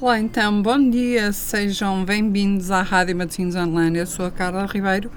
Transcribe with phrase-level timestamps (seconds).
[0.00, 3.98] Olá, então, bom dia, sejam bem-vindos à Rádio Matosinhos Online.
[3.98, 5.10] Eu sou a Carla Ribeiro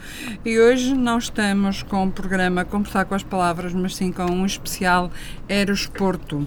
[0.43, 4.45] e hoje não estamos com o programa Conversar com as Palavras, mas sim com um
[4.45, 5.09] especial
[5.49, 6.45] Aerosporto.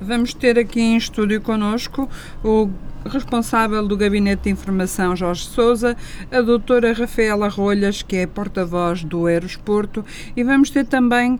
[0.00, 2.10] Vamos ter aqui em estúdio connosco
[2.42, 2.68] o
[3.08, 5.96] responsável do Gabinete de Informação Jorge Souza,
[6.30, 10.04] a doutora Rafaela Rolhas, que é porta-voz do Aerosporto,
[10.36, 11.38] e vamos ter também uh,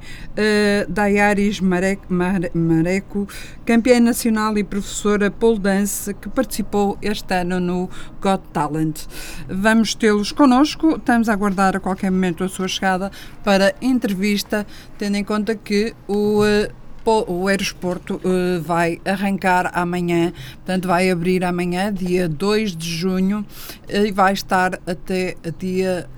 [0.91, 3.29] Dayaris Mareco, Mareco,
[3.65, 7.91] campeã nacional e professora pole dance, que participou este ano no
[8.21, 9.07] Got Talent.
[9.49, 13.11] Vamos tê-los connosco, estamos a aguardar a qualquer momento a sua chegada
[13.45, 14.67] para entrevista,
[14.99, 21.45] tendo em conta que o uh, o aeroporto uh, vai arrancar amanhã, portanto, vai abrir
[21.45, 23.45] amanhã, dia 2 de junho,
[23.89, 26.09] e vai estar até dia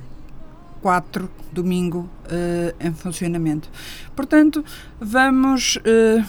[0.80, 3.68] 4, domingo, uh, em funcionamento.
[4.14, 4.64] Portanto,
[5.00, 5.76] vamos.
[5.76, 6.24] Uh,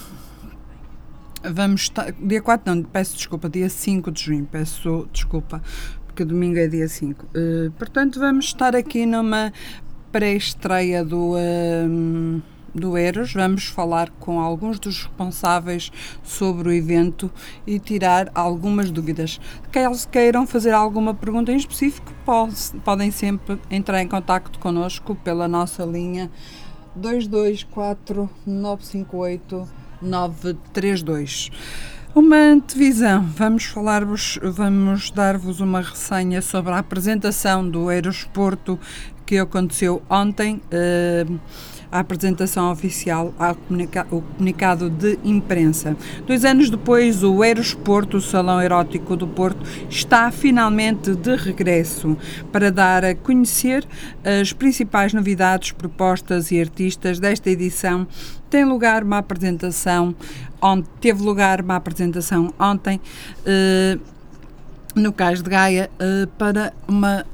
[1.43, 5.61] vamos dia 4 não, peço desculpa, dia 5 de junho, peço desculpa,
[6.05, 7.25] porque domingo é dia 5.
[7.25, 9.53] Uh, portanto, vamos estar aqui numa
[10.11, 11.35] pré-estreia do.
[12.73, 15.91] Do Eros, vamos falar com alguns dos responsáveis
[16.23, 17.31] sobre o evento
[17.65, 19.39] e tirar algumas dúvidas.
[19.71, 22.13] Caso queiram fazer alguma pergunta em específico,
[22.83, 26.29] podem sempre entrar em contato connosco pela nossa linha
[26.95, 29.67] 224 958
[30.01, 31.51] 932.
[32.15, 38.79] Uma antevisão, vamos falar-vos, vamos dar-vos uma resenha sobre a apresentação do Aerosporto
[39.25, 40.59] que aconteceu ontem.
[40.73, 41.39] Uh,
[41.91, 45.95] a apresentação oficial ao comunica o comunicado de imprensa.
[46.25, 52.17] Dois anos depois, o Aerosporto, o Salão Erótico do Porto, está finalmente de regresso
[52.51, 53.87] para dar a conhecer
[54.23, 58.07] as principais novidades, propostas e artistas desta edição.
[58.49, 60.15] Tem lugar uma apresentação,
[60.61, 62.99] onde teve lugar uma apresentação ontem,
[63.45, 63.97] eh,
[64.95, 67.25] no Cais de Gaia, eh, para uma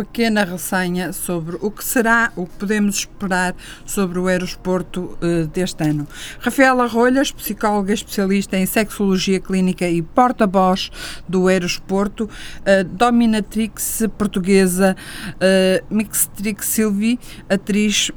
[0.00, 5.84] pequena ressenha sobre o que será, o que podemos esperar sobre o Aerosporto uh, deste
[5.84, 6.08] ano.
[6.38, 10.90] Rafaela Rolhas, psicóloga especialista em sexologia clínica e porta-voz
[11.28, 14.96] do Aerosporto, uh, dominatrix portuguesa,
[15.34, 18.10] uh, Mixtrix Silvi, atriz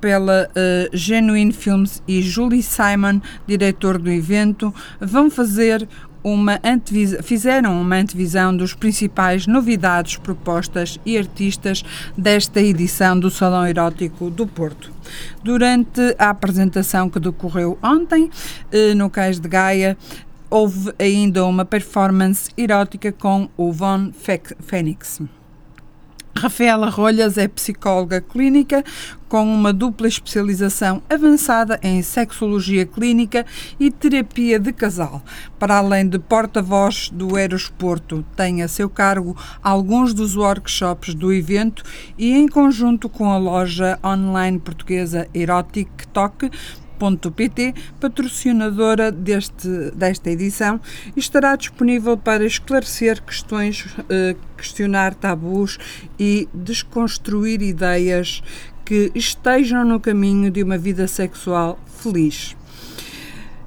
[0.00, 5.88] pela uh, Genuine Films e Julie Simon, diretor do evento, vão fazer
[6.22, 6.60] uma
[7.22, 11.84] fizeram uma antevisão dos principais novidades, propostas e artistas
[12.16, 14.92] desta edição do Salão Erótico do Porto.
[15.42, 18.30] Durante a apresentação que decorreu ontem,
[18.72, 19.96] eh, no Cais de Gaia,
[20.50, 24.12] houve ainda uma performance erótica com o Von
[24.60, 25.20] Phoenix.
[26.36, 28.84] Rafaela Rolhas é psicóloga clínica
[29.36, 33.44] com uma dupla especialização avançada em sexologia clínica
[33.78, 35.22] e terapia de casal.
[35.58, 41.82] Para além de porta-voz do Aerosporto, tem a seu cargo alguns dos workshops do evento
[42.16, 46.50] e, em conjunto com a loja online portuguesa Erotic Talk,
[48.00, 50.80] patrocinadora deste, desta edição,
[51.14, 55.78] estará disponível para esclarecer questões, eh, questionar tabus
[56.18, 58.42] e desconstruir ideias
[58.86, 62.56] que estejam no caminho de uma vida sexual feliz.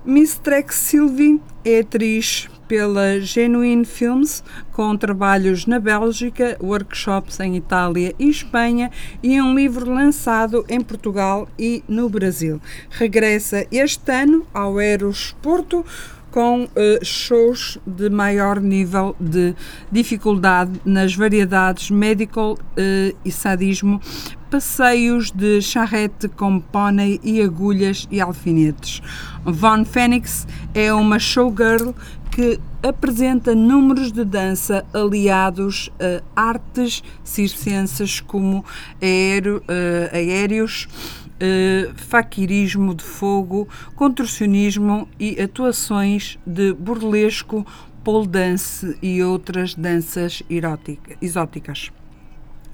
[0.05, 8.13] Miss Trex Sylvie é atriz, pela Genuine Films, com trabalhos na Bélgica, workshops em Itália
[8.19, 8.91] e Espanha
[9.23, 12.61] e um livro lançado em Portugal e no Brasil.
[12.91, 15.83] Regressa este ano ao Eros Porto
[16.31, 16.69] com uh,
[17.03, 19.55] shows de maior nível de
[19.91, 24.01] dificuldade nas variedades medical uh, e sadismo,
[24.49, 29.01] passeios de charrete com pônei e agulhas e alfinetes.
[29.45, 31.93] Von Phoenix é uma showgirl
[32.31, 35.91] que apresenta números de dança aliados
[36.35, 40.87] a artes circenses como uh, aéreos,
[41.39, 47.65] uh, faquirismo de fogo, contorcionismo e atuações de burlesco,
[48.03, 51.91] pole dance e outras danças erótica, exóticas.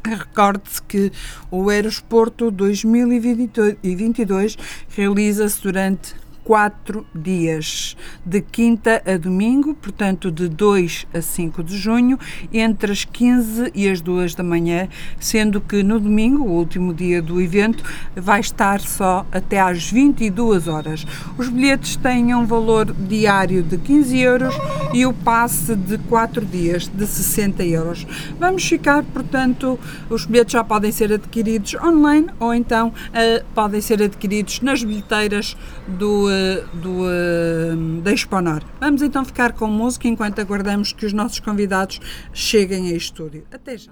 [0.05, 1.11] Recorde-se que
[1.49, 4.55] o Aerosporto 2022
[4.89, 6.13] realiza-se durante
[6.45, 12.19] quatro dias, de quinta a domingo, portanto de 2 a 5 de junho,
[12.53, 14.87] entre as 15 e as 2 da manhã,
[15.19, 17.83] sendo que no domingo, o último dia do evento,
[18.15, 21.05] vai estar só até às 22 horas.
[21.35, 24.55] Os bilhetes têm um valor diário de 15 euros
[24.93, 28.05] e o passe de 4 dias de 60 euros.
[28.39, 29.79] Vamos ficar, portanto,
[30.11, 35.57] os bilhetes já podem ser adquiridos online ou então uh, podem ser adquiridos nas bilheteiras
[35.87, 36.29] do,
[36.73, 38.63] do, uh, da Exponor.
[38.79, 41.99] Vamos então ficar com música enquanto aguardamos que os nossos convidados
[42.33, 43.45] cheguem a estúdio.
[43.51, 43.91] Até já!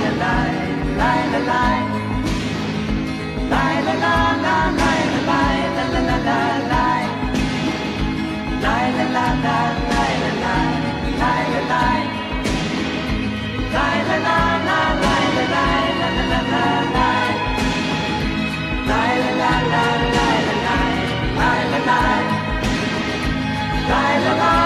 [1.01, 1.71] la la
[24.37, 24.60] la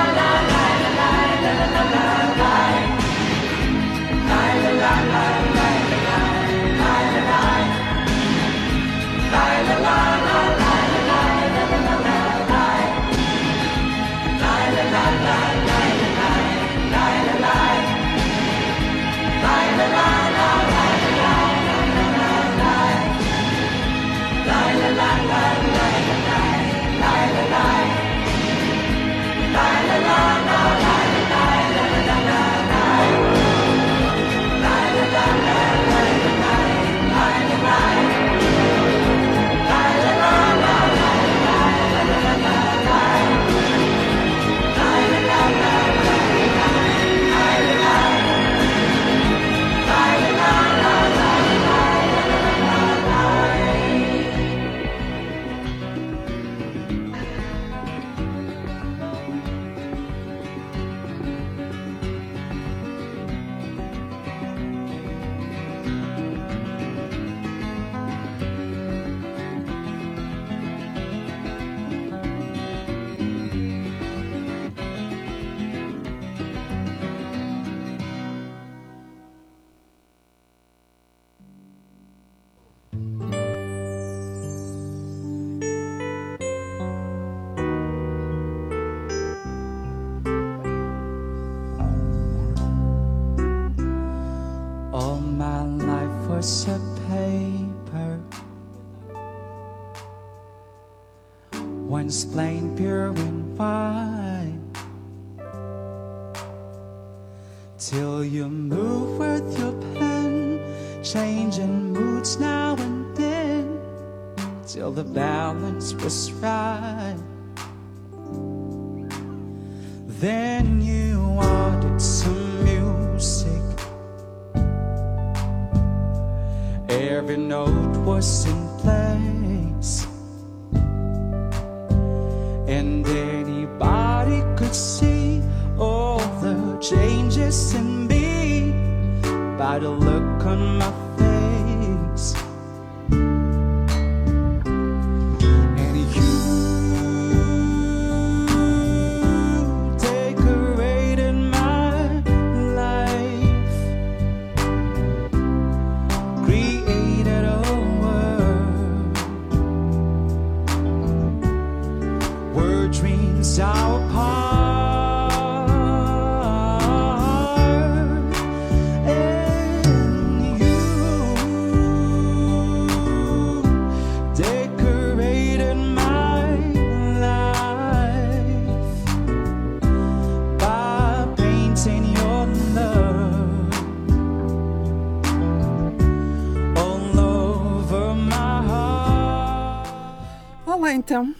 [191.06, 191.36] então,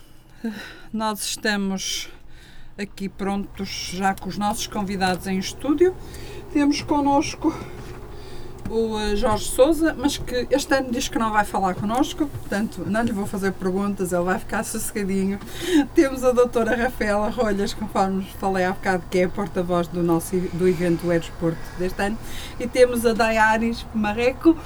[0.94, 2.08] nós estamos
[2.78, 5.96] aqui prontos já com os nossos convidados em estúdio.
[6.54, 7.52] Temos connosco
[8.76, 12.84] o eh, Jorge Souza, mas que este ano diz que não vai falar connosco, portanto
[12.86, 15.40] não lhe vou fazer perguntas, ele vai ficar sossegadinho.
[15.96, 20.36] Temos a doutora Rafaela Rolhas, conforme falei há bocado, que é a porta-voz do nosso
[20.54, 22.18] do evento Aerosporto deste ano,
[22.60, 24.58] e temos a Dayaris Marreco,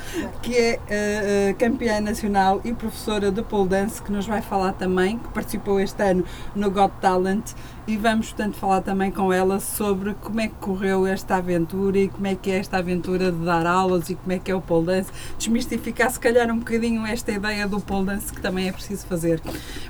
[0.42, 5.20] que é uh, campeã nacional e professora de pole dance, que nos vai falar também,
[5.20, 6.26] que participou este ano
[6.56, 7.54] no Got Talent
[7.88, 12.10] e vamos, portanto, falar também com ela sobre como é que correu esta aventura e
[12.10, 14.62] como é que é esta aventura de dar aulas e como é que é o
[14.62, 18.72] pole dance, desmistificar se calhar um bocadinho esta ideia do pole dance que também é
[18.72, 19.42] preciso fazer.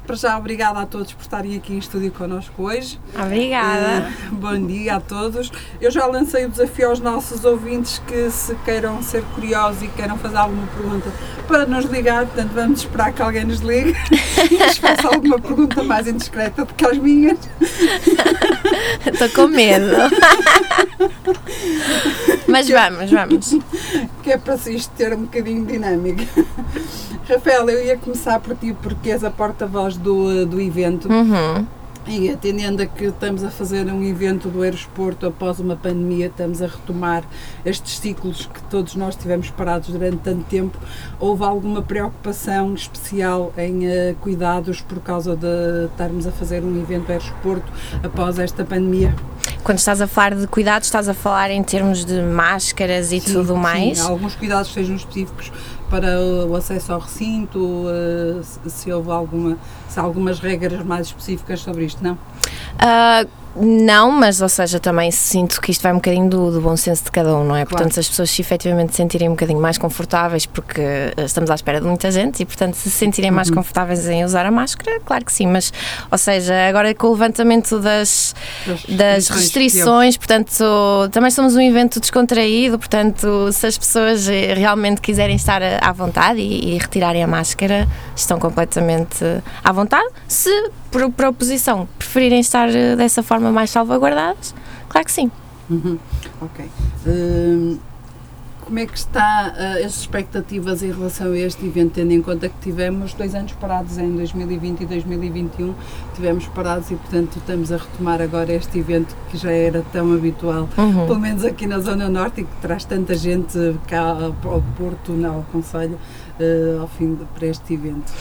[0.05, 2.99] Para já, obrigada a todos por estarem aqui em estúdio connosco hoje.
[3.13, 4.09] Obrigada.
[4.31, 5.51] Uh, bom dia a todos.
[5.81, 10.17] Eu já lancei o desafio aos nossos ouvintes que se queiram ser curiosos e queiram
[10.17, 11.11] fazer alguma pergunta
[11.47, 13.95] para nos ligar, portanto vamos esperar que alguém nos ligue
[14.51, 17.39] e nos faça alguma pergunta mais indiscreta do que as minhas.
[19.05, 19.95] Estou com medo.
[22.47, 23.57] Mas vamos, vamos.
[24.23, 26.21] Que é para isto ter um bocadinho dinâmico.
[27.27, 31.07] Rafael, eu ia começar por ti porque és a porta-voz do, do evento.
[31.11, 31.65] Uhum.
[32.07, 36.61] E atendendo a que estamos a fazer um evento do Aerosporto após uma pandemia, estamos
[36.61, 37.23] a retomar
[37.63, 40.77] estes ciclos que todos nós tivemos parados durante tanto tempo,
[41.19, 47.11] houve alguma preocupação especial em uh, cuidados por causa de estarmos a fazer um evento
[47.11, 47.71] Aerosporto
[48.03, 49.13] após esta pandemia?
[49.63, 53.33] Quando estás a falar de cuidados, estás a falar em termos de máscaras e sim,
[53.33, 53.99] tudo mais?
[53.99, 55.51] Sim, alguns cuidados sejam específicos
[55.89, 61.61] para o acesso ao recinto, uh, se houve alguma, se há algumas regras mais específicas
[61.61, 62.13] sobre isto, não?
[62.13, 63.27] Uh,
[63.59, 67.05] não, mas ou seja, também sinto que isto vai um bocadinho do, do bom senso
[67.05, 67.65] de cada um, não é?
[67.65, 67.69] Claro.
[67.69, 70.81] Portanto, se as pessoas se efetivamente se sentirem um bocadinho mais confortáveis, porque
[71.17, 73.35] estamos à espera de muita gente e, portanto, se se sentirem uhum.
[73.35, 75.71] mais confortáveis em usar a máscara, claro que sim, mas,
[76.11, 78.35] ou seja, agora com o levantamento das,
[78.87, 80.63] das restrições, portanto,
[81.11, 86.75] também somos um evento descontraído, portanto, se as pessoas realmente quiserem estar à vontade e,
[86.75, 89.23] e retirarem a máscara, estão completamente
[89.63, 90.07] à vontade.
[90.27, 90.49] Se
[90.91, 94.53] por proposição preferirem estar eh, dessa forma mais salvaguardados,
[94.87, 95.31] claro que sim.
[95.69, 95.99] Uhum.
[96.41, 96.65] Ok.
[97.05, 97.79] Uh,
[98.69, 102.47] como é que está uh, as expectativas em relação a este evento, tendo em conta
[102.47, 105.73] que tivemos dois anos parados em 2020 e 2021,
[106.13, 110.69] tivemos parados e, portanto, estamos a retomar agora este evento que já era tão habitual,
[110.77, 111.07] uhum.
[111.07, 114.01] pelo menos aqui na Zona Norte, e que traz tanta gente cá
[114.43, 115.97] ao Porto, não, ao Conselho,
[116.39, 118.13] uh, ao fim de, para este evento.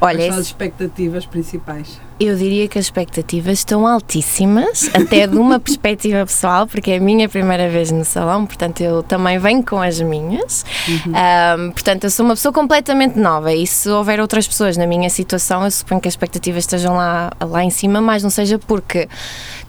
[0.00, 2.00] Olha, Quais são as expectativas principais?
[2.18, 7.00] Eu diria que as expectativas estão altíssimas, até de uma perspectiva pessoal, porque é a
[7.00, 10.64] minha primeira vez no salão, portanto eu também venho com as minhas.
[10.88, 11.12] Uhum.
[11.66, 15.10] Um, portanto, eu sou uma pessoa completamente nova e se houver outras pessoas na minha
[15.10, 19.08] situação, eu suponho que as expectativas estejam lá, lá em cima, mas não seja porque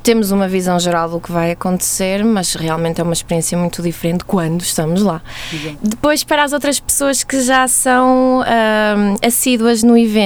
[0.07, 4.23] temos uma visão geral do que vai acontecer, mas realmente é uma experiência muito diferente
[4.23, 5.21] quando estamos lá.
[5.53, 5.77] Exato.
[5.81, 10.16] Depois, para as outras pessoas que já são uh, assíduas no evento,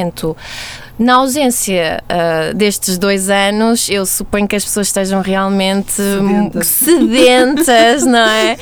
[1.01, 8.05] na ausência uh, destes dois anos, eu suponho que as pessoas estejam realmente sedentas, sedentas
[8.05, 8.55] não é?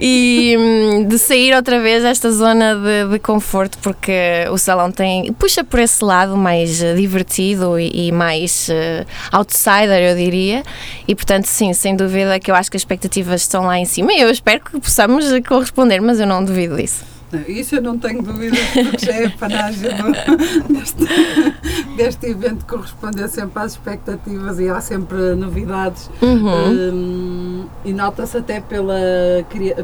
[0.00, 4.12] E um, de sair outra vez desta zona de, de, conforto, porque
[4.50, 10.02] o salão tem puxa por esse lado mais uh, divertido e, e mais uh, outsider,
[10.02, 10.64] eu diria.
[11.06, 14.12] E portanto, sim, sem dúvida que eu acho que as expectativas estão lá em cima
[14.12, 17.13] e eu espero que possamos corresponder, mas eu não duvido disso.
[17.48, 19.90] Isso eu não tenho dúvidas, porque já é a panagem
[20.68, 26.10] deste, deste evento corresponder sempre às expectativas e há sempre novidades.
[26.22, 26.70] Uhum.
[26.70, 28.94] Um, e nota-se até pela,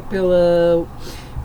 [0.09, 0.85] pela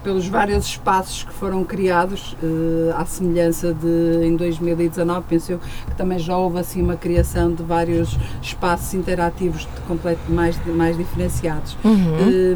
[0.07, 5.97] pelos vários espaços que foram criados, uh, à semelhança de em 2019, penso eu, que
[5.97, 11.77] também já houve assim uma criação de vários espaços interativos de completo, mais, mais diferenciados.
[11.85, 11.99] Uhum.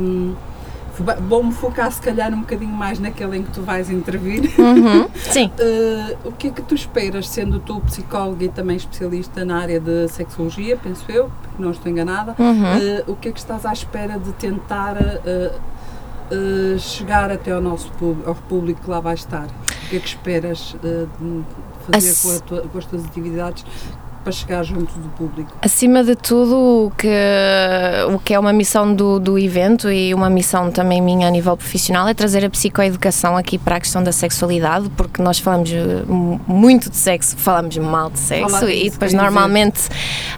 [0.00, 0.34] Um,
[1.28, 4.50] Vou-me focar se calhar um bocadinho mais naquele em que tu vais intervir.
[4.58, 5.46] Uhum, sim.
[5.46, 9.80] uh, o que é que tu esperas, sendo tu psicóloga e também especialista na área
[9.80, 12.76] de sexologia, penso eu, porque não estou enganada, uhum.
[12.76, 17.90] uh, o que é que estás à espera de tentar uh, chegar até ao nosso
[17.92, 19.46] público, ao público que lá vai estar?
[19.46, 20.76] O que é que esperas
[21.90, 23.64] fazer com, tua, com as tuas atividades
[24.22, 25.52] para chegar junto do público?
[25.62, 27.08] Acima de tudo, o que,
[28.14, 31.56] o que é uma missão do, do evento e uma missão também minha a nível
[31.56, 35.70] profissional é trazer a psicoeducação aqui para a questão da sexualidade, porque nós falamos
[36.46, 39.88] muito de sexo, falamos mal de sexo e depois normalmente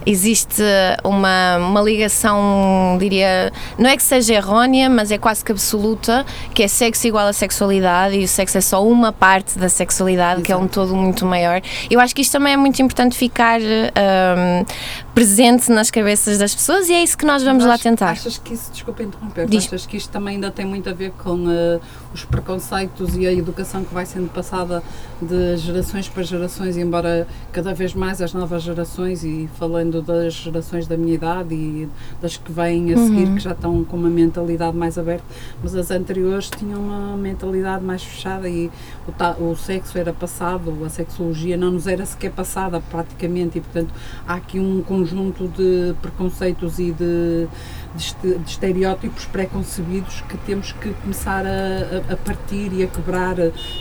[0.07, 0.63] existe
[1.05, 6.25] uma, uma ligação, diria, não é que seja errónea, mas é quase que absoluta,
[6.55, 10.41] que é sexo igual a sexualidade e o sexo é só uma parte da sexualidade,
[10.41, 10.47] Exato.
[10.47, 11.61] que é um todo muito maior.
[11.91, 13.61] Eu acho que isto também é muito importante ficar
[13.97, 14.67] um,
[15.15, 18.11] presente nas cabeças das pessoas e é isso que nós vamos lá tentar.
[18.13, 19.67] Achas que isso, desculpa interromper, Diz.
[19.67, 21.79] achas que isto também ainda tem muito a ver com eh,
[22.15, 24.83] os preconceitos e a educação que vai sendo passada
[25.21, 30.87] de gerações para gerações, embora cada vez mais as novas gerações, e falando das gerações
[30.87, 31.89] da minha idade e
[32.21, 33.35] das que vêm a seguir, Uhum.
[33.37, 35.25] que já estão com uma mentalidade mais aberta,
[35.63, 38.71] mas as anteriores tinham uma mentalidade mais fechada e
[39.07, 43.61] o, ta- o sexo era passado, a sexologia não nos era sequer passada praticamente, e
[43.61, 43.93] portanto
[44.27, 47.49] há aqui um conjunto de preconceitos e de,
[47.95, 53.37] de este- de estereótipos pré-concebidos que temos que começar a, a- partir e a quebrar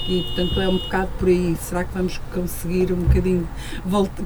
[0.08, 1.56] e portanto é um bocado por aí.
[1.62, 3.48] Será que vamos conseguir um bocadinho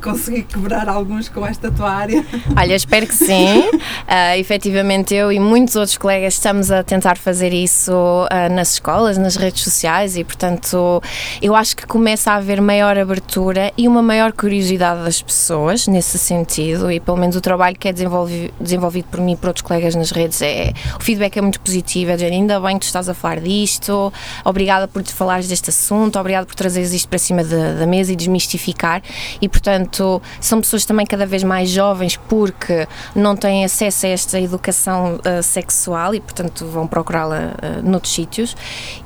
[0.01, 2.25] conseguir quebrar alguns com esta tua área?
[2.57, 3.69] Olha, espero que sim.
[4.07, 7.91] Ah, efetivamente, eu e muitos outros colegas estamos a tentar fazer isso
[8.29, 11.01] ah, nas escolas, nas redes sociais e, portanto,
[11.41, 16.17] eu acho que começa a haver maior abertura e uma maior curiosidade das pessoas nesse
[16.17, 16.91] sentido.
[16.91, 19.74] E, pelo menos, o trabalho que é desenvolvi- desenvolvido por mim e por outros colegas
[19.95, 20.73] nas redes é.
[20.99, 22.11] O feedback é muito positivo.
[22.11, 24.11] É dizer, ainda bem que tu estás a falar disto,
[24.43, 28.13] obrigada por te falares deste assunto, obrigada por trazeres isto para cima da, da mesa
[28.13, 29.01] e desmistificar.
[29.41, 34.39] E, portanto, são pessoas também cada vez mais jovens porque não têm acesso a esta
[34.39, 38.55] educação ah, sexual e, portanto, vão procurá-la ah, noutros sítios.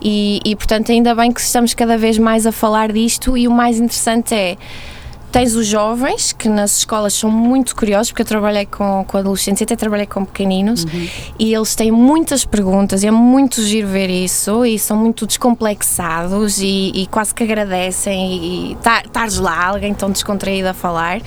[0.02, 3.38] E, e, portanto, ainda bem que estamos cada vez mais a falar disto.
[3.38, 4.58] E o mais interessante é.
[5.32, 9.62] Tens os jovens, que nas escolas são muito curiosos, porque eu trabalhei com, com adolescentes
[9.62, 10.86] e até trabalhei com pequeninos,
[11.38, 16.60] e eles têm muitas perguntas, e é muito giro ver isso, e são muito descomplexados,
[16.60, 21.22] e, e quase que agradecem, e tá- estares lá, alguém tão descontraído a falar.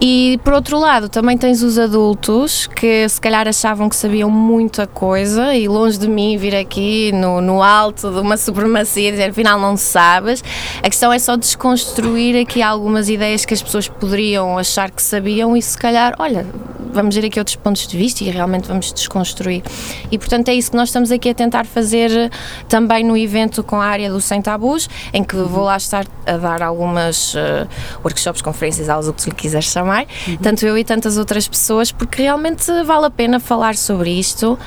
[0.00, 4.86] E por outro lado, também tens os adultos que se calhar achavam que sabiam muita
[4.86, 9.30] coisa, e longe de mim vir aqui no, no alto de uma supremacia e dizer
[9.30, 10.42] afinal não sabes.
[10.78, 15.56] A questão é só desconstruir aqui algumas ideias que as pessoas poderiam achar que sabiam
[15.56, 16.46] e se calhar, olha,
[16.92, 19.62] vamos ver aqui outros pontos de vista e realmente vamos desconstruir.
[20.10, 22.30] E portanto é isso que nós estamos aqui a tentar fazer eh,
[22.68, 26.36] também no evento com a área do Sem Tabus, em que vou lá estar a
[26.36, 27.66] dar algumas eh,
[28.04, 30.06] workshops, conferências, aulas, o que lhe quiseres chamar,
[30.40, 34.58] tanto eu e tantas outras pessoas, porque realmente vale a pena falar sobre isto.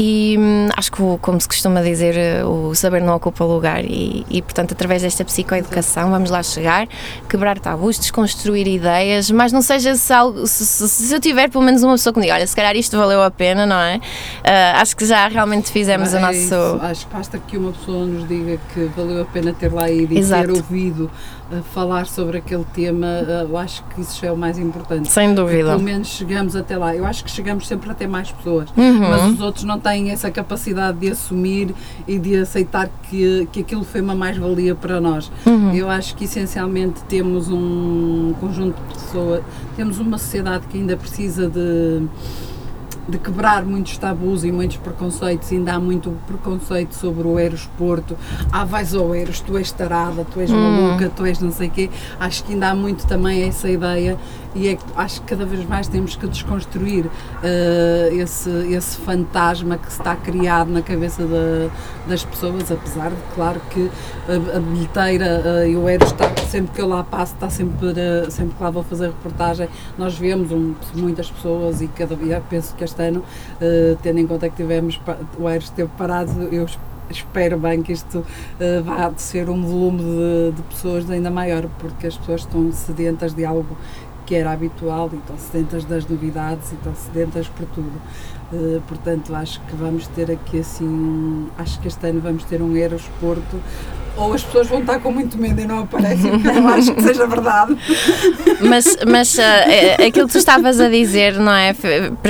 [0.00, 3.84] E hum, acho que, o- como se costuma dizer, eh, o saber não ocupa lugar,
[3.84, 6.86] e, e, portanto, através desta psicoeducação, vamos lá chegar,
[7.28, 11.64] quebrar tabus, desconstruir ideias, mas não seja se, algo, se, se- se eu tiver pelo
[11.64, 14.00] menos uma pessoa que me diga: olha, se calhar isto valeu a pena, não é?
[14.44, 16.34] Ah, acho que já realmente fizemos o É nosso.
[16.38, 16.78] isso.
[16.80, 20.14] Acho que basta que uma pessoa nos diga que valeu a pena ter lá ido
[20.14, 20.46] e Exato.
[20.46, 21.10] ter ouvido uh,
[21.72, 23.06] falar sobre aquele tema.
[23.22, 25.10] uh, eu acho que isso é o mais importante.
[25.10, 25.70] Sem dúvida.
[25.70, 26.94] Pelo menos chegamos até lá.
[26.94, 28.98] Eu acho que chegamos sempre a ter mais pessoas, Uhum.
[29.00, 31.74] mas os outros não têm essa capacidade de assumir
[32.06, 35.30] e de aceitar que, que aquilo foi uma mais-valia para nós.
[35.46, 35.72] Uhum.
[35.74, 39.42] Eu acho que essencialmente temos um conjunto de pessoas,
[39.76, 42.02] temos uma sociedade que ainda precisa de
[43.08, 48.16] de quebrar muitos tabus e muitos preconceitos, ainda há muito preconceito sobre o aeroporto.
[48.52, 51.70] Ah, vais ao Eros, tu és tarada, tu és maluca, tu és não sei o
[51.70, 51.90] quê.
[52.20, 54.18] Acho que ainda há muito também essa ideia
[54.54, 57.06] e é, acho que cada vez mais temos que desconstruir
[57.42, 61.68] eh, esse, esse fantasma que está criado na cabeça da-
[62.08, 63.90] das pessoas, apesar de, claro, que
[64.28, 68.26] a, a bilheteira eh, e o está, sempre que eu lá passo, está sempre, eh,
[68.30, 72.74] sempre que lá vou fazer reportagem, nós vemos um- muitas pessoas e cada dia penso
[72.74, 73.22] que este ano,
[73.60, 75.00] eh, tendo em conta que tivemos,
[75.38, 76.78] o Eros esteve parado, eu es-
[77.10, 78.22] espero bem que isto
[78.60, 83.32] eh, vá ser um volume de, de pessoas ainda maior, porque as pessoas estão sedentas
[83.34, 83.76] de algo
[84.28, 87.98] que era habitual e estão sedentas das novidades e estão sedentas por tudo.
[88.52, 92.74] Eh, portanto, acho que vamos ter aqui assim, acho que este ano vamos ter um
[92.74, 93.60] Aerosporto
[94.16, 96.92] ou as pessoas vão estar com muito medo e não aparecem, porque eu não acho
[96.92, 97.76] que seja verdade.
[98.60, 101.72] Mas, mas é- aquilo que tu estavas a dizer, não é?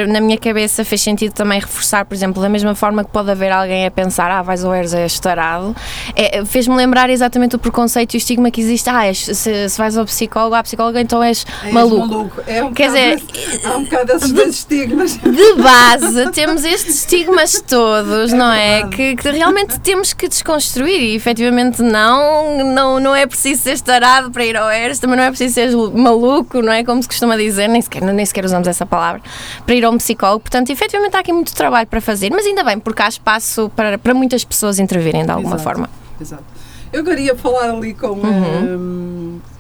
[0.06, 3.50] Na minha cabeça fez sentido também reforçar, por exemplo, da mesma forma que pode haver
[3.50, 5.74] alguém a pensar, ah, vais ao Eres, é estarado,
[6.14, 8.90] é, fez-me lembrar exatamente o preconceito e o estigma que existe.
[8.90, 12.30] Ah, és- se, se vais ao psicólogo, à psicóloga, então és És maluco.
[12.46, 15.16] É um Quer dizer, esse- há um bocado desses dois estigmas.
[15.16, 18.82] De base, temos estes estigmas todos, não é?
[18.82, 18.96] verdade.
[18.96, 24.30] Que, que realmente temos que desconstruir e efetivamente não, não, não é preciso ser estarado
[24.30, 26.84] para ir ao ERS, também não é preciso ser maluco, não é?
[26.84, 29.20] Como se costuma dizer, nem sequer, nem sequer usamos essa palavra,
[29.64, 30.40] para ir a um psicólogo.
[30.40, 33.98] Portanto, efetivamente há aqui muito trabalho para fazer, mas ainda bem, porque há espaço para,
[33.98, 35.62] para muitas pessoas intervirem de alguma Exato.
[35.64, 35.90] forma.
[36.20, 36.44] Exato.
[36.90, 38.22] Eu queria falar ali com, Uhum.
[38.24, 39.17] hum,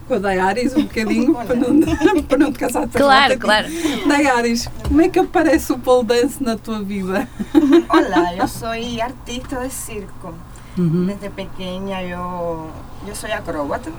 [0.08, 2.58] com a Dayaris um bocadinho para não, para não te
[2.92, 3.68] Claro, claro.
[4.08, 7.28] Dayaris, como é que aparece o pole dance na tua vida?
[7.88, 10.34] Hola, yo soy artista de circo.
[10.76, 12.68] Desde pequeña yo,
[13.06, 13.90] yo soy acróbata.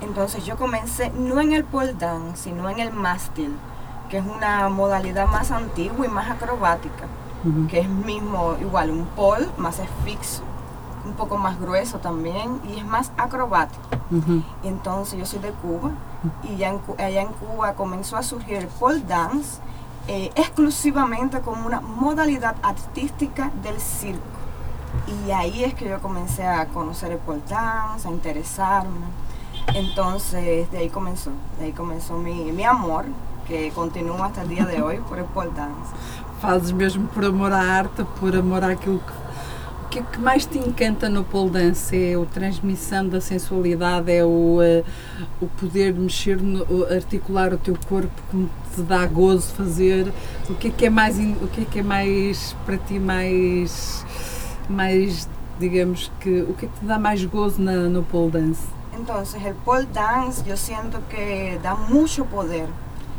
[0.00, 3.52] Entonces yo comencé no en el pole dance, sino en el mástil.
[4.08, 7.04] que es una modalidad más antigua y más acrobática,
[7.44, 7.68] Uhum.
[7.68, 10.42] que es mismo igual un pole, más es fixo,
[11.04, 13.82] un poco más grueso también y es más acrobático.
[14.64, 15.90] Entonces yo soy de Cuba
[16.42, 19.60] y ya en allá en Cuba comenzó a surgir el pole dance
[20.08, 24.20] eh, exclusivamente como una modalidad artística del circo.
[25.06, 29.06] Y ahí es que yo comencé a conocer el pole dance, a interesarme.
[29.74, 33.04] Entonces de ahí comenzó, de ahí comenzó mi, mi amor,
[33.46, 35.94] que continúa hasta el día de hoy por el pole dance.
[36.40, 39.19] Fazes mesmo por amor à arte, por amor àquilo que.
[39.90, 41.96] O que que mais te encanta no pole dance?
[41.96, 44.84] É a transmissão da sensualidade, é o, eh,
[45.42, 50.12] o poder mexer, no, o- articular o teu corpo como te dá gozo fazer.
[50.48, 54.06] O que é que é mais, o que é que é mais para ti mais,
[54.68, 58.62] mais digamos que, o que é que te dá mais gozo na, no pole dance?
[58.96, 62.68] Entonces, el pole dance yo siento que da mucho poder.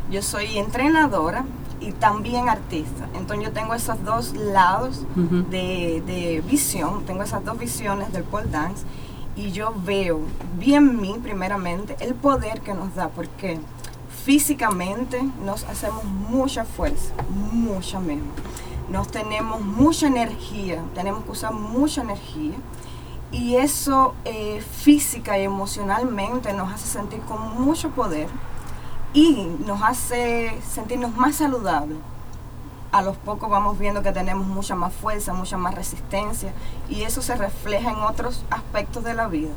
[0.10, 1.44] Yo soy entrenadora
[1.82, 3.10] y también artista.
[3.16, 8.48] Entonces, yo tengo esos dos lados de, de visión, tengo esas dos visiones del pole
[8.50, 8.86] dance
[9.36, 10.20] y yo veo
[10.58, 13.60] bien mí, primeramente, el poder que nos da, porque
[14.24, 17.14] físicamente nos hacemos mucha fuerza,
[17.52, 18.32] mucha mismo.
[18.90, 22.56] Nos tenemos mucha energía, tenemos que usar mucha energía
[23.32, 28.28] y eso eh, física y emocionalmente nos hace sentir con mucho poder
[29.14, 31.98] y nos hace sentirnos más saludables.
[32.92, 36.54] A los pocos vamos viendo que tenemos mucha más fuerza, mucha más resistencia
[36.90, 39.52] y eso se refleja en otros aspectos de la vida.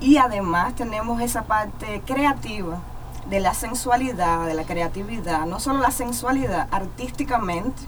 [0.00, 2.80] Y además tenemos esa parte creativa
[3.28, 7.82] de la sensualidad, de la creatividad, no solo la sensualidad, artísticamente,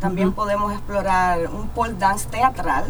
[0.00, 2.86] también podemos explorar un pole dance teatral,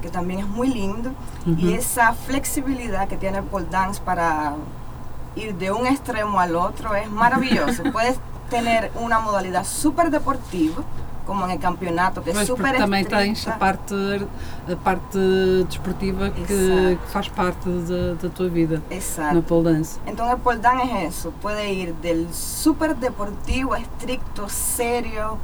[0.00, 1.10] que también es muy lindo,
[1.44, 4.54] y esa flexibilidad que tiene el pole dance para
[5.36, 7.82] ir de un extremo al otro es maravilloso.
[7.92, 8.18] Puedes
[8.50, 10.82] tener una modalidad súper deportiva,
[11.26, 13.58] como en el campeonato, que es Pois, porque súper também tens a estricta.
[13.58, 14.26] parte,
[14.66, 15.18] a parte
[15.68, 17.00] desportiva que, Exato.
[17.00, 19.42] que faz parte da, da tua vida no Exacto.
[19.42, 20.00] pole dance.
[20.06, 25.38] Entonces el pole dance es eso, puede ir del súper deportivo, estricto, serio.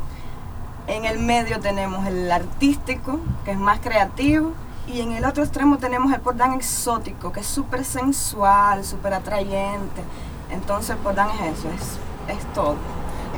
[0.88, 4.52] En el medio tenemos el artístico, que es más creativo.
[4.88, 10.02] Y en el otro extremo tenemos el dance exótico, que es súper sensual, súper atrayente.
[10.50, 12.76] Entonces el dance es eso, es, es todo.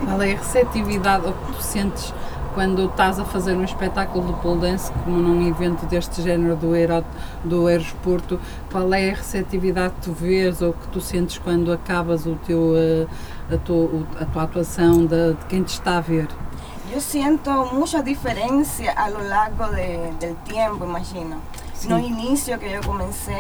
[0.05, 2.15] Qual é a receptividade ou que tu sentes
[2.55, 6.73] quando estás a fazer um espetáculo de pole dance, como num evento deste género do,
[6.73, 7.05] Aero,
[7.45, 12.27] do Aerosporto, qual é a receptividade que tu vês ou que tu sentes quando acabas
[12.27, 13.07] o teu, eh,
[13.53, 16.29] a, tua, a tua atuação de, de quem te está a ver?
[16.93, 21.37] Yo siento mucha diferencia a lo largo de- del tiempo, imagino.
[21.75, 21.89] Sí.
[21.89, 23.39] No inicio que yo comencé,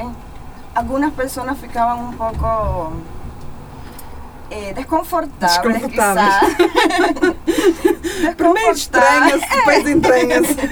[0.75, 2.93] algunas personas ficaban un poco
[4.51, 6.43] eh, desconfortables, quizás.
[8.37, 10.71] Primeiro estranha-se, depois entranha-se.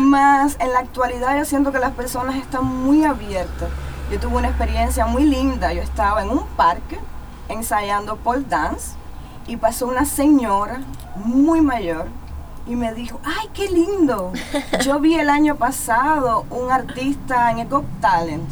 [0.00, 3.68] Más en la actualidad yo siento que las personas están muy abiertas.
[4.10, 5.72] Yo tuve una experiencia muy linda.
[5.72, 6.98] Yo estaba en un parque
[7.48, 8.92] ensayando pole dance
[9.50, 10.80] y pasó una señora
[11.16, 12.06] muy mayor
[12.68, 14.32] y me dijo, ay, qué lindo.
[14.84, 18.48] Yo vi el año pasado un artista en el Got Talent.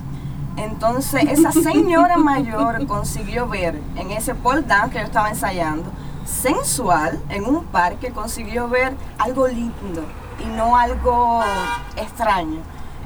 [0.57, 5.89] Entonces esa señora mayor consiguió ver en ese pole dance que yo estaba ensayando,
[6.25, 10.03] sensual, en un parque, consiguió ver algo lindo
[10.45, 11.43] y no algo
[11.97, 12.59] extraño.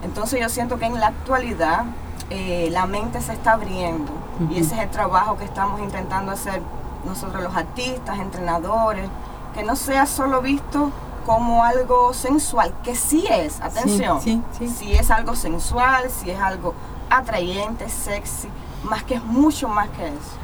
[0.03, 1.85] Entonces yo siento que en la actualidad
[2.31, 4.11] eh, la mente se está abriendo
[4.51, 6.63] y ese es el trabajo que estamos intentando hacer
[7.05, 9.09] nosotros los artistas, entrenadores,
[9.55, 10.91] que no sea solo visto
[11.27, 14.69] como algo sensual, que sí es, atención, sí, sí.
[14.69, 16.75] si es algo sensual, si es algo
[17.11, 18.49] atrayente, sexy,
[18.83, 20.43] más que es mucho más que eso.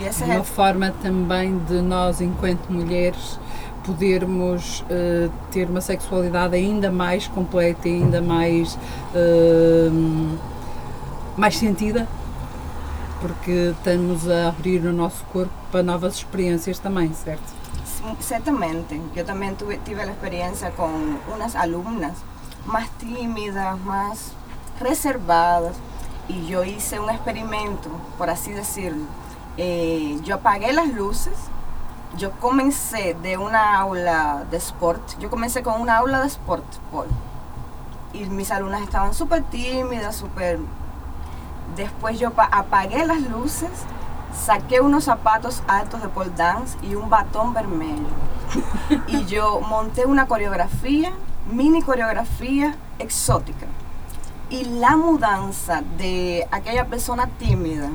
[0.00, 3.40] Y ese es uma el forma também de nós, enquanto mulheres,
[3.84, 8.78] podermos eh, ter uma sexualidade ainda mais completa e ainda mais,
[9.14, 9.90] eh,
[11.36, 12.06] mais sentida,
[13.20, 17.44] porque estamos a abrir o nosso corpo para novas experiências também, certo?
[18.20, 22.16] Ciertamente, yo también tuve, tuve la experiencia con unas alumnas
[22.66, 24.32] más tímidas, más
[24.80, 25.76] reservadas,
[26.28, 29.04] y yo hice un experimento, por así decirlo.
[29.58, 31.34] Eh, yo apagué las luces,
[32.16, 37.08] yo comencé de una aula de sport, yo comencé con una aula de sport, Paul,
[38.14, 40.58] y mis alumnas estaban súper tímidas, súper...
[41.76, 43.70] Después yo pa- apagué las luces,
[44.34, 48.08] saqué unos zapatos altos de pole dance y un batón vermelho.
[49.06, 51.12] y yo monté una coreografía,
[51.50, 53.66] mini coreografía exótica.
[54.50, 57.88] Y la mudanza de aquella persona tímida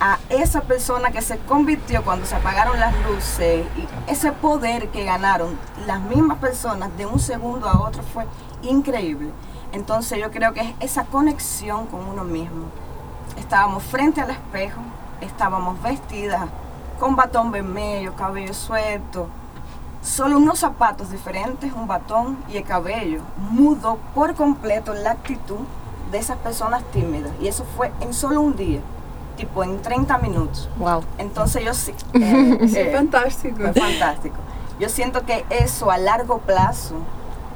[0.00, 5.04] a esa persona que se convirtió cuando se apagaron las luces y ese poder que
[5.04, 8.24] ganaron las mismas personas de un segundo a otro fue
[8.62, 9.30] increíble.
[9.72, 12.66] Entonces yo creo que es esa conexión con uno mismo.
[13.36, 14.80] Estábamos frente al espejo,
[15.20, 16.48] estábamos vestidas
[16.98, 19.28] con batón vermelho, cabello suelto,
[20.02, 25.58] solo unos zapatos diferentes, un batón y el cabello mudó por completo la actitud
[26.10, 27.30] de esas personas tímidas.
[27.40, 28.80] Y eso fue en solo un día,
[29.36, 30.68] tipo en 30 minutos.
[30.78, 31.02] Uau!
[31.18, 31.94] Entonces yo sí.
[32.14, 33.56] eh, eh, fantástico.
[33.56, 34.36] fue fantástico.
[34.80, 36.96] Yo siento que eso a largo plazo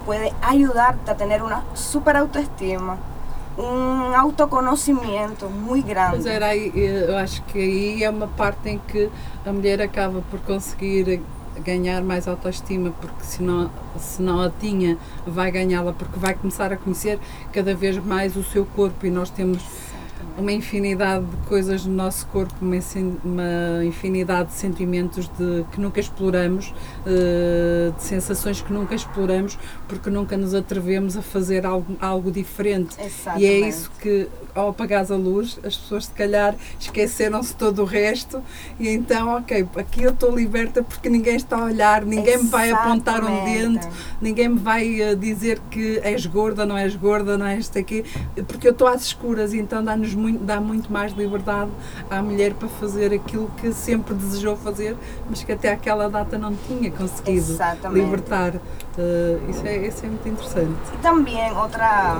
[0.05, 2.97] puede ayudarte a tener una super autoestima,
[3.57, 6.31] un autoconocimiento muy Mas grande.
[6.35, 9.11] era aí, eh, eu acho que aí é uma parte em que
[9.45, 11.21] a mulher acaba por conseguir
[11.65, 16.73] ganhar mais autoestima, porque se não, se não a tinha, vai ganhá-la, porque vai começar
[16.73, 17.19] a conhecer
[17.53, 19.63] cada vez mais o seu corpo e nós temos
[20.39, 22.77] uma infinidade de coisas no nosso corpo, uma,
[23.23, 26.73] uma infinidade de sentimentos de, que nunca exploramos,
[27.05, 32.97] eh, de sensações que nunca exploramos, porque nunca nos atrevemos a fazer algo, algo diferente.
[32.99, 33.69] E é Exatamente.
[33.69, 38.43] isso que, ao apagares a luz, as pessoas se calhar esqueceram-se todo o resto
[38.79, 42.71] e então, ok, aqui eu estou liberta porque ninguém está a olhar, ninguém me vai
[42.71, 43.81] apontar um Exatamente.
[43.81, 43.89] dente,
[44.21, 48.05] ninguém me vai eh, dizer que és gorda, não és gorda, não és isto aqui,
[48.47, 51.71] porque eu estou às escuras e então dá-nos muito, dá muito mais liberdade
[52.11, 54.97] à mulher para fazer aquilo que sempre desejou fazer,
[55.29, 58.05] mas que até aquela data não tinha conseguido Exatamente.
[58.05, 58.55] libertar.
[58.99, 60.77] Eh, isso, é, isso é muito interessante.
[60.95, 62.17] Y también otra,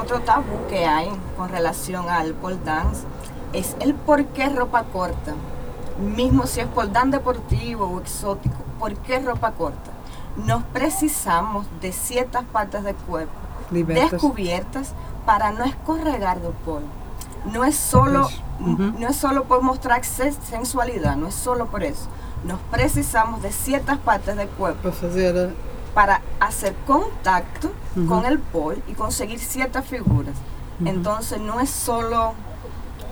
[0.00, 3.02] otro tabú que hay con relación al pole dance
[3.52, 5.34] es el por qué ropa corta.
[6.16, 9.90] Mismo si es pole dance deportivo o exótico, ¿por qué ropa corta?
[10.36, 13.32] Nos precisamos de ciertas partes del cuerpo
[13.70, 14.10] Libertas.
[14.12, 14.92] descubiertas
[15.24, 16.84] para no escorregar del pole.
[17.52, 18.98] No es solo, Pues, ujú.
[18.98, 22.08] no es solo por mostrar se- sensualidad, no es solo por eso.
[22.46, 25.54] Nos precisamos de ciertas partes del cuerpo Para eh,
[25.94, 27.72] para hacer contacto
[28.06, 30.34] con el pole y conseguir ciertas figuras.
[30.84, 32.34] Entonces no es solo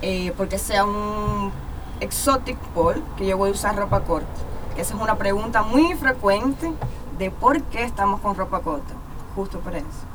[0.01, 1.51] eh, porque sea un
[1.99, 4.27] exotic pole que yo voy a usar ropa corta.
[4.77, 6.71] Esa es una pregunta muy frecuente
[7.17, 8.93] de por qué estamos con ropa corta.
[9.35, 10.14] Justo por eso.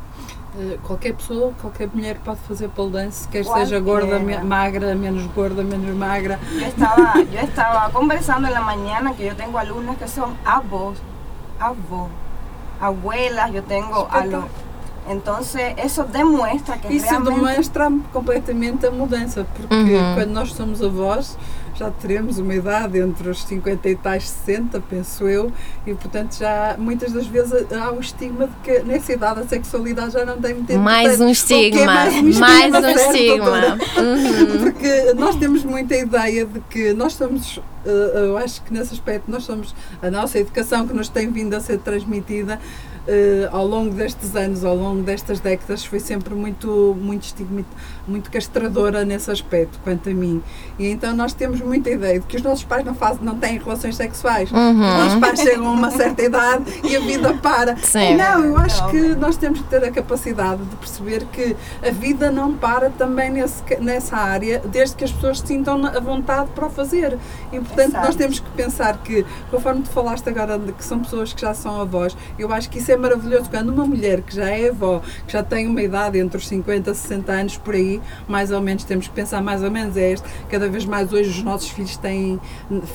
[0.58, 5.24] Eh, qualquer pessoa, qualquer mulher pode fazer pole dance, quer seja gorda, me- magra, menos
[5.32, 6.40] gorda, menos magra.
[6.58, 10.98] Yo estaba, yo estaba conversando en la mañana que yo tengo alumnas que son avós,
[11.60, 12.10] avós,
[12.80, 14.44] abuelas, yo tengo a los...
[15.08, 17.34] Entonces eso demuestra que Isso realmente...
[17.40, 20.14] demonstra completamente a mudança, porque Uhum.
[20.14, 21.36] quando nós somos avós
[21.80, 25.50] já teremos uma idade entre os 50 e tais 60, penso eu,
[25.86, 30.12] e portanto já muitas das vezes há o estigma de que nessa idade a sexualidade
[30.12, 31.86] já não tem muito Mais um é estigma.
[31.86, 33.78] mais um Mais um certo, estigma.
[33.96, 34.58] Uhum.
[34.60, 39.30] Porque nós temos muita ideia de que nós somos, eh, eu acho que nesse aspecto,
[39.30, 42.60] nós somos, a nossa educação que nos tem vindo a ser transmitida
[43.50, 47.64] ao longo destes anos, ao longo destas décadas, foi sempre muito, muito estigma,
[48.06, 50.42] muito castradora nesse aspecto, quanto a mim.
[50.78, 53.58] E então nós temos muita ideia de que os nossos pais não, fazem, não têm
[53.58, 54.50] relações sexuais.
[54.50, 54.72] Uhum.
[54.72, 57.76] Os nossos pais chegam a uma certa idade e a vida para.
[57.78, 58.16] Sim.
[58.16, 62.30] Não, eu acho que nós temos que ter a capacidade de perceber que a vida
[62.30, 66.66] não para também nesse, nessa área, desde que as pessoas se sintam à vontade para
[66.66, 67.18] o fazer.
[67.52, 68.18] E portanto, nós Exato.
[68.18, 71.80] temos que pensar que, conforme tu falaste agora de que são pessoas que já são
[71.80, 75.32] avós, eu acho que isso é maravilhoso quando uma mulher que já é avó, que
[75.32, 78.84] já tem uma idade entre os 50 e 60 anos por aí, mais ou menos
[78.84, 81.96] temos que pensar mais ou menos é este, cada vez mais hoje os nossos filhos
[81.96, 82.40] têm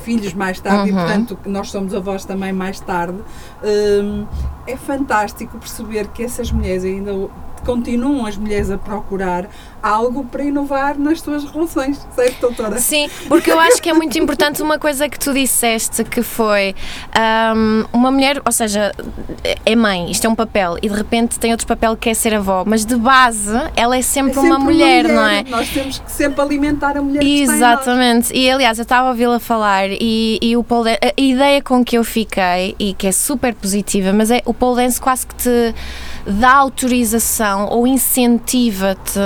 [0.04, 1.00] filhos mais tarde e Uhum.
[1.00, 3.18] portanto nós somos avós também mais tarde.
[3.64, 4.26] Hum,
[4.68, 7.12] é fantástico perceber que essas mulheres ainda
[7.66, 9.50] continuam as mulheres a procurar
[9.82, 12.80] algo para inovar nas suas relações, certo, doutora?
[12.80, 16.76] Sim, porque eu acho que é muito importante uma coisa que tu disseste que foi
[17.14, 18.92] ahm, uma mulher, ou seja,
[19.66, 22.34] é mãe, isto é um papel, e de repente tem outro papel que é ser
[22.34, 25.44] avó, mas de base ela é sempre, É sempre uma, mulher, não é?
[25.44, 27.24] Nós temos que sempre alimentar a mulher.
[27.24, 31.84] Exatamente, e aliás eu estava a ouvi-la falar e, e o pole a ideia com
[31.84, 35.36] que eu fiquei e que é super positiva, mas é o pole dance quase que
[35.36, 35.76] te
[36.26, 39.20] dá autorização ou incentiva-te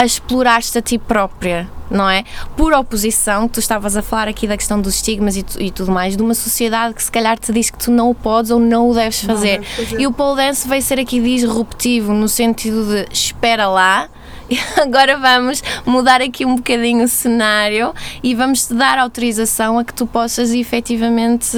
[0.00, 2.22] a explorar-te a ti própria, não é?
[2.56, 5.90] Por oposição, tu estavas a falar aqui da questão dos estigmas e, tu- e tudo
[5.90, 8.60] mais, de uma sociedade que se calhar te diz que tu não o podes ou
[8.60, 9.60] não o deves fazer.
[9.98, 14.08] E o pole dance vai ser aqui disruptivo no sentido de espera lá.
[14.80, 19.92] Agora vamos mudar aqui um bocadinho o cenário e vamos te dar autorização a que
[19.92, 21.56] tu possas efetivamente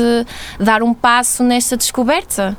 [0.59, 2.57] dar um passo nesta descoberta.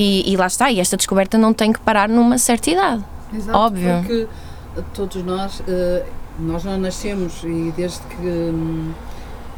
[0.00, 3.04] E, e lá está, e esta descoberta não tem que parar numa certa idade.
[3.34, 3.98] Exato, Óbvio.
[3.98, 4.28] Porque
[4.94, 6.06] todos nós, eh,
[6.38, 8.92] nós não nascemos e desde que hum,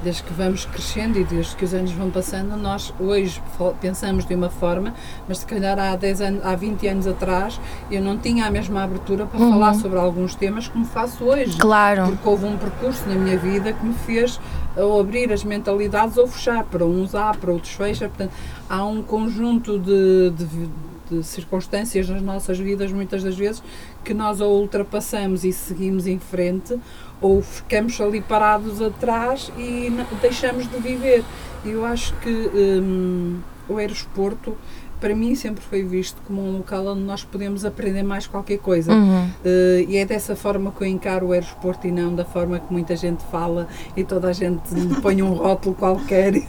[0.03, 3.43] desde que vamos crescendo e desde que os anos vão passando, nós hoje
[3.81, 4.95] pensamos de uma forma,
[5.29, 8.83] mas se calhar há, 10 anos, há 20 anos atrás eu não tinha a mesma
[8.83, 11.57] abertura para falar sobre alguns temas como faço hoje.
[11.59, 12.07] Claro.
[12.07, 14.41] Porque houve um percurso na minha vida que me fez
[14.77, 16.65] ou abrir as mentalidades ou fechar.
[16.65, 18.09] Para uns há, para outros fecha.
[18.09, 18.33] Portanto,
[18.71, 20.69] há um conjunto de, de,
[21.11, 23.61] de circunstâncias nas nossas vidas, muitas das vezes,
[24.05, 26.79] que nós ou ultrapassamos e seguimos em frente,
[27.21, 29.91] ou ficamos ali parados atrás e
[30.23, 31.25] deixamos de viver.
[31.65, 34.57] Eu acho que hum, o aeroporto,
[35.01, 38.93] para mim, sempre foi visto como um local onde nós podemos aprender mais qualquer coisa.
[38.93, 39.29] Uhum.
[39.45, 42.71] Eh, e é dessa forma que eu encaro o aeroporto e não da forma que
[42.73, 46.47] muita gente fala e toda a gente põe um rótulo qualquer e,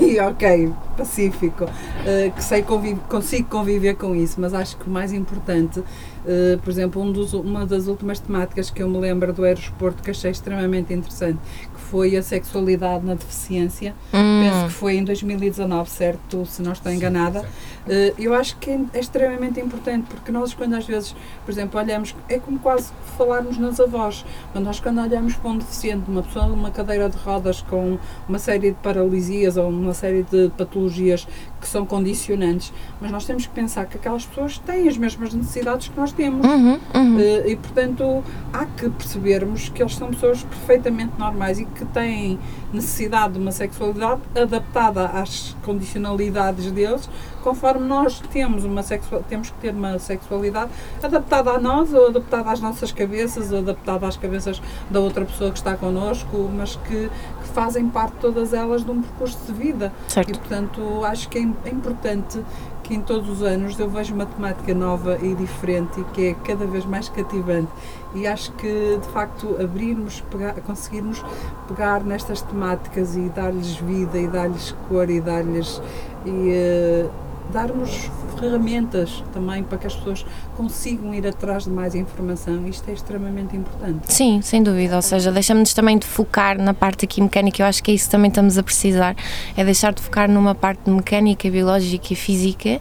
[0.00, 1.66] e, ok, pacífico.
[2.04, 5.82] Eh, que sei conviv consigo conviver com isso, mas acho que o mais importante,
[6.26, 10.02] eh, por exemplo, um dos, uma das últimas temáticas que eu me lembro do aeroporto
[10.02, 11.38] que achei extremamente interessante,
[11.74, 13.94] que foi a sexualidade na deficiência.
[14.10, 14.66] Penso Hum.
[14.66, 16.44] que foi em 2019, certo?
[16.46, 17.44] Se não estou enganada.
[17.88, 22.14] Eh, eu acho que é extremamente importante porque nós, quando às vezes, por exemplo, olhamos,
[22.28, 24.24] é como quase falarmos nos avós.
[24.52, 28.38] Mas nós, quando olhamos para um deficiente, uma pessoa numa cadeira de rodas com uma
[28.38, 31.26] série de paralisias ou uma série de patologias
[31.60, 35.88] que são condicionantes, mas nós temos que pensar que aquelas pessoas têm as mesmas necessidades
[35.88, 36.46] que nós temos.
[36.46, 37.18] Uhum, uhum.
[37.18, 42.38] Eh, e portanto há que percebermos que eles são pessoas perfeitamente normais e que têm
[42.72, 47.08] necessidade de uma sexualidade adaptada às condicionalidades deles,
[47.42, 50.70] conforme nós temos uma sexual, temos que ter uma sexualidade
[51.02, 55.50] adaptada a nós ou adaptada às nossas cabeças ou adaptada às cabeças da outra pessoa
[55.50, 57.08] que está connosco, mas que,
[57.42, 59.92] que fazem parte todas elas de um percurso de vida.
[60.08, 60.38] E Certo.
[60.38, 62.40] portanto acho que é é importante
[62.86, 66.34] que em todos os anos eu vejo uma temática nova e diferente e que é
[66.34, 67.68] cada vez mais cativante.
[68.14, 71.22] E acho que de facto abrirmos, pegar, conseguirmos
[71.66, 75.82] pegar nestas temáticas e dar-lhes vida e dar-lhes cor e dar-lhes
[76.24, 77.10] e eh,
[77.52, 82.66] darmos ferramentas também para que as pessoas consigam ir atrás de mais informação.
[82.66, 84.12] Isto é extremamente importante.
[84.12, 84.96] Sim, sem dúvida.
[84.96, 87.62] Ou seja, deixamos-nos também de focar na parte aqui mecânica.
[87.62, 89.16] Eu acho que é isso também estamos a precisar.
[89.56, 92.80] É deixar de focar numa parte mecânica, biológica e física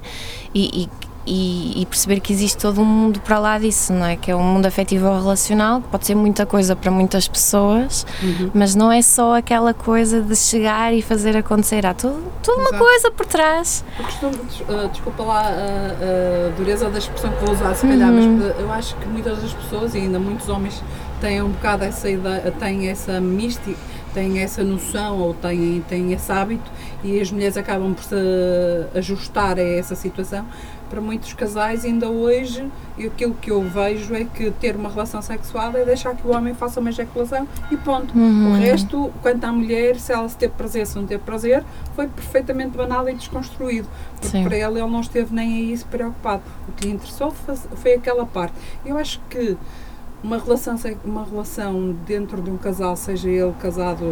[0.53, 4.15] e, e- e- e perceber que existe todo um mundo para lá disso, não é?
[4.15, 8.05] Que é um mundo afetivo ou relacional, que pode ser muita coisa para muitas pessoas,
[8.53, 11.85] mas não é só aquela coisa de chegar e fazer acontecer.
[11.85, 13.83] Há tudo, toda uma coisa por trás.
[13.97, 18.37] Des- uh, desculpa lá a, a dureza da expressão que vou usar, se calhar, Uhum.
[18.37, 20.83] mas eu acho que muitas das pessoas, e ainda muitos homens,
[21.21, 23.75] têm um bocado essa ideia, têm essa mística,
[24.13, 26.69] têm essa noção ou têm, têm esse hábito
[27.03, 28.15] e as mulheres acabam por se
[28.95, 30.45] ajustar a essa situação.
[30.89, 35.21] Para muitos casais, ainda hoje, e aquilo que eu vejo é que ter uma relação
[35.21, 38.17] sexual é deixar que o homem faça uma ejaculação e ponto.
[38.17, 38.51] Uhum.
[38.51, 41.63] O resto, quanto à mulher, se ela se teve prazer, se não teve prazer,
[41.95, 43.87] foi perfeitamente banal e desconstruído.
[44.13, 44.43] Porque Sim.
[44.43, 46.43] para ele ele não esteve nem aí se preocupado.
[46.67, 48.53] O que lhe interessou foi, foi aquela parte.
[48.85, 49.57] Eu acho que
[50.25, 54.03] uma relação, uma relação dentro de um casal, seja ele casado,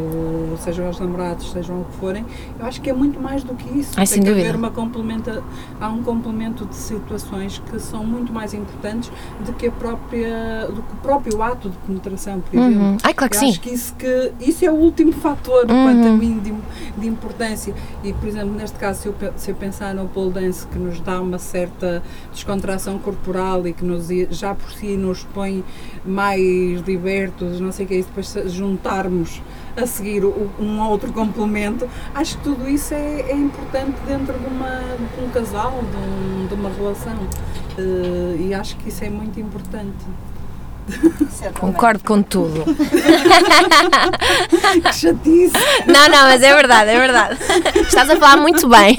[0.59, 2.23] sejam os namorados, sejam o que forem,
[2.59, 3.93] eu acho que é muito mais do que isso.
[3.97, 4.47] Ai, Tem que dúvida.
[4.49, 5.43] haver uma complementa,
[5.81, 9.11] há um complemento de situações que são muito mais importantes
[9.43, 12.79] do que, a própria, do que o próprio ato de penetração, por exemplo.
[12.81, 12.97] Uhum.
[13.01, 13.49] Ai, claro que Eu sim.
[13.49, 15.83] acho que isso, que isso é o último fator, Uhum.
[15.83, 16.53] quanto a mim, de,
[17.01, 17.73] de importância.
[18.03, 20.99] E, por exemplo, neste caso, se eu, se eu pensar no pole dance, que nos
[20.99, 25.63] dá uma certa descontração corporal e que nos, já por si nos põe
[26.05, 29.41] mais libertos, não sei o que é isso, depois juntarmos
[29.75, 34.69] a seguir um outro complemento, acho que tudo isso é, é importante dentro de, uma,
[35.17, 37.17] de um casal, de, um- de uma relação.
[37.77, 39.95] Eh, e acho que isso é muito importante.
[41.59, 42.63] Concordo com tudo.
[44.83, 45.53] Que chatice!
[45.87, 47.39] Não, não, mas é verdade, é verdade.
[47.81, 48.95] Estás a falar muito bem.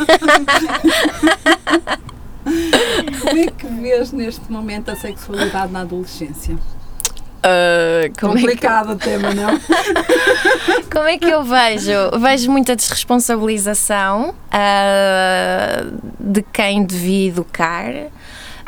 [3.20, 6.56] Como é que vês neste momento a sexualidade na adolescência?
[7.46, 9.60] Ah, como, é que, Complicado o tema, não?
[10.90, 11.92] como é que eu vejo?
[12.18, 15.84] Vejo muita desresponsabilização ah,
[16.18, 17.92] de quem devia educar.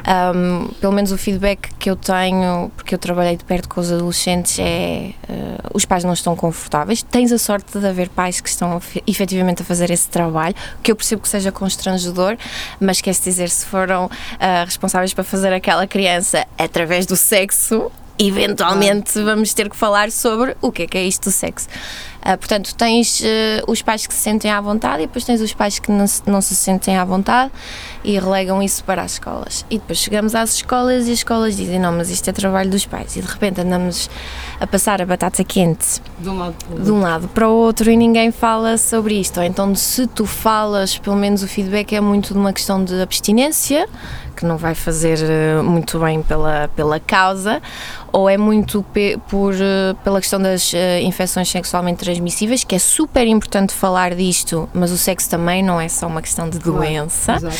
[0.08, 3.90] Ahm, pelo menos o feedback que eu tenho, porque eu trabalhei de perto com os
[3.90, 7.02] adolescentes, é ah, os pais não estão confortáveis.
[7.02, 10.92] Tens a sorte de haver pais que estão efe- efetivamente a fazer esse trabalho, que
[10.92, 12.36] eu percebo que seja constrangedor,
[12.78, 14.08] mas quer-se dizer, se foram
[14.38, 20.56] ah, responsáveis para fazer aquela criança através do sexo, eventualmente vamos ter que falar sobre
[20.60, 21.68] o que é que é isto do sexo.
[22.28, 25.54] Ah, portanto, tens eh, os pais que se sentem à vontade e depois tens os
[25.54, 27.52] pais que não se, não se sentem à vontade
[28.02, 29.64] e relegam isso para as escolas.
[29.70, 32.84] E depois chegamos às escolas e as escolas dizem: não, mas isto é trabalho dos
[32.84, 33.14] pais.
[33.14, 34.10] E de repente andamos
[34.58, 36.94] a passar a batata quente De um lado para o outro.
[36.94, 39.38] um lado para o outro e ninguém fala sobre isto.
[39.38, 43.00] Ou então, se tu falas, pelo menos o feedback é muito de uma questão de
[43.00, 43.88] abstinência,
[44.36, 47.60] que não vai fazer eh, muito bem pela, pela causa,
[48.12, 52.78] ou é muito pe- por, eh, pela questão das eh, infecções sexualmente transmissíveis, que é
[52.78, 56.78] super importante falar disto, mas o sexo também não é só uma questão de Claro,
[56.78, 57.32] doença.
[57.36, 57.56] Exato.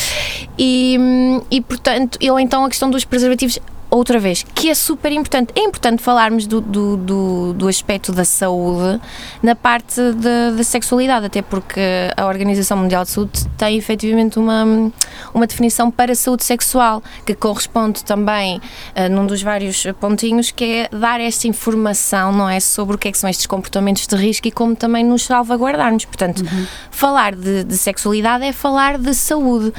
[0.58, 3.58] E, hum, e portanto, ou então a questão dos preservativos,
[3.96, 5.52] outra vez, que é super importante.
[5.56, 9.00] É importante falarmos do, do, do, do aspecto da saúde
[9.42, 11.80] na parte da, da sexualidade, até porque
[12.16, 14.64] a Organização Mundial de Saúde tem efetivamente uma,
[15.34, 18.60] uma definição para a saúde sexual, que corresponde também
[18.94, 22.60] eh, num dos vários pontinhos, que é dar esta informação, não é?
[22.60, 26.04] Sobre o que é que são estes comportamentos de risco e como também nos salvaguardarmos.
[26.04, 26.42] Portanto,
[26.90, 29.72] falar de, de sexualidade é falar de saúde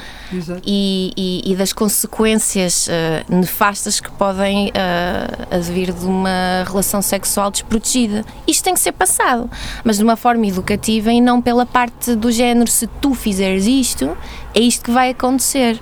[0.64, 7.50] e, e- e das consequências eh, nefastas que podem uh, advir de uma relação sexual
[7.50, 8.24] desprotegida.
[8.46, 9.50] Isto tem que ser passado,
[9.84, 14.16] mas de uma forma educativa e não pela parte do género: se tu fizeres isto,
[14.54, 15.80] é isto que vai acontecer.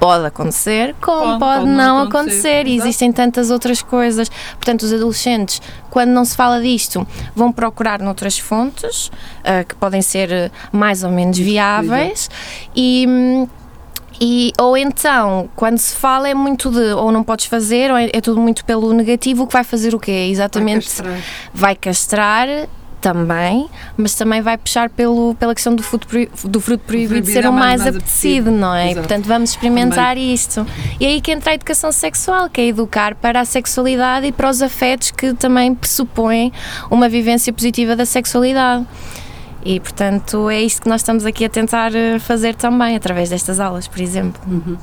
[0.00, 2.66] Pode acontecer, como Pode, pode, pode não acontecer, acontecer.
[2.66, 4.28] E existem tantas outras coisas.
[4.54, 9.12] Portanto, os adolescentes, quando não se fala disto, vão procurar noutras fontes
[9.44, 12.28] ah, que podem ser eh, mais ou menos viáveis
[12.74, 13.46] e.
[14.24, 18.08] e, ou então, quando se fala é muito de ou não podes fazer, ou é,
[18.12, 20.28] é tudo muito pelo negativo, o que vai fazer o quê?
[20.30, 21.20] Exatamente, Vai castrar.
[21.52, 22.68] vai castrar
[23.00, 26.06] também, mas também vai puxar pelo, pela questão do fruto,
[26.44, 28.50] do fruto proibido ser é o mais- mais, mais apetecido, apetecido.
[28.60, 28.84] não é?
[28.92, 29.08] Exato.
[29.08, 30.64] Portanto, vamos experimentar isto.
[31.00, 34.30] E é aí que entra a educação sexual, que é educar para a sexualidade e
[34.30, 36.52] para os afetos que também pressupõem
[36.92, 38.86] uma vivência positiva da sexualidade.
[39.64, 43.60] E, portanto, é isto que nós estamos aqui a tentar eh, fazer também, através destas
[43.60, 44.40] aulas, por exemplo.
[44.46, 44.76] Uhum.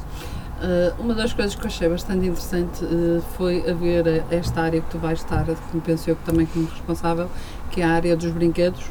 [0.61, 4.89] Uh, uma das coisas que eu achei bastante interessante uh, foi haver esta área que
[4.89, 7.30] tu vais estar, como penso eu, que também como responsável,
[7.71, 8.84] que é a área dos brinquedos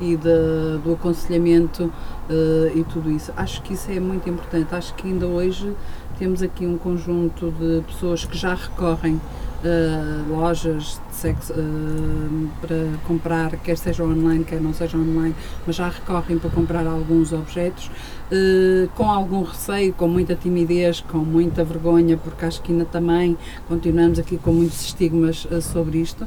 [0.00, 1.84] e de- do aconselhamento
[2.30, 3.32] uh, e tudo isso.
[3.36, 4.74] Acho que isso é muito importante.
[4.74, 5.74] Acho que ainda hoje
[6.18, 9.20] temos aqui um conjunto de pessoas que já recorrem
[9.64, 15.34] a lojas de sexo uh, para comprar, quer seja online, quer não seja online,
[15.66, 17.90] mas já recorrem para comprar alguns objetos
[18.32, 23.36] eh, com algum receio, com muita timidez, com muita vergonha, porque acho que ainda também
[23.68, 26.26] continuamos aqui com muitos estigmas sobre isto.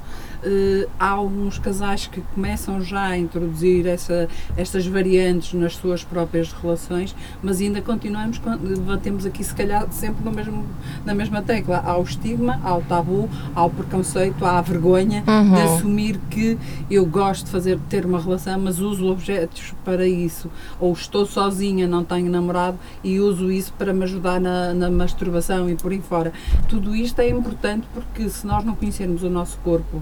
[0.99, 4.27] Há alguns casais que começam já a introduzir essa,
[4.57, 8.41] estas variantes nas suas próprias relações, mas ainda continuamos,
[8.85, 10.65] batemos aqui se calhar sempre no mesmo,
[11.05, 11.81] na mesma tecla.
[11.85, 13.22] Há o estigma, há o tabu,
[13.55, 15.63] há o preconceito, há a vergonha de Uhum.
[15.75, 16.57] assumir que
[16.89, 20.49] eu gosto de fazer, ter uma relação, mas uso objetos para isso.
[20.79, 25.69] Ou estou sozinha, não tenho namorado e uso isso para me ajudar na, na masturbação
[25.69, 26.31] e por aí fora.
[26.69, 30.01] Tudo isto é importante porque se nós não conhecermos o nosso corpo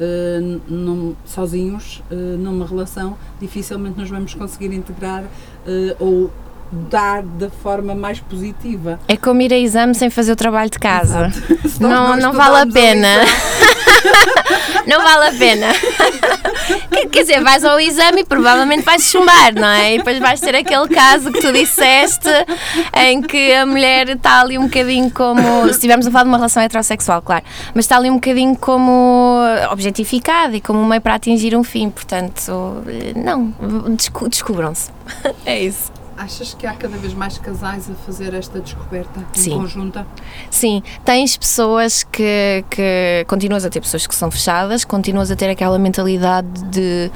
[0.00, 5.24] n- num- sozinhos eh, numa relação, dificilmente nos vamos conseguir integrar
[5.66, 6.30] eh, ou
[6.70, 8.98] dar da forma mais positiva.
[9.08, 11.30] É como ir a exame sem fazer o trabalho de casa.
[11.80, 13.08] Não, não vale a pena.
[14.86, 15.66] não vale a pena.
[17.10, 19.94] Quer- dizer, vais ao exame e provavelmente vais chumbar, não é?
[19.94, 22.28] E depois vais ter aquele caso que tu disseste
[22.94, 25.64] em que a mulher está ali um bocadinho como.
[25.66, 27.44] Se estivermos a falar de uma relação heterossexual, claro,
[27.74, 29.40] mas está ali um bocadinho como
[29.70, 31.90] objetificada e como um meio para atingir um fim.
[31.90, 32.82] Portanto,
[33.16, 33.54] não,
[33.96, 34.90] descu- descubram-se.
[35.46, 35.92] É isso.
[36.18, 39.50] Achas que há cada vez mais casais a fazer esta descoberta em Sim.
[39.52, 40.04] conjunta?
[40.50, 45.48] Sim, tens pessoas que, que continuas a ter pessoas que são fechadas, continuas a ter
[45.48, 47.08] aquela mentalidade de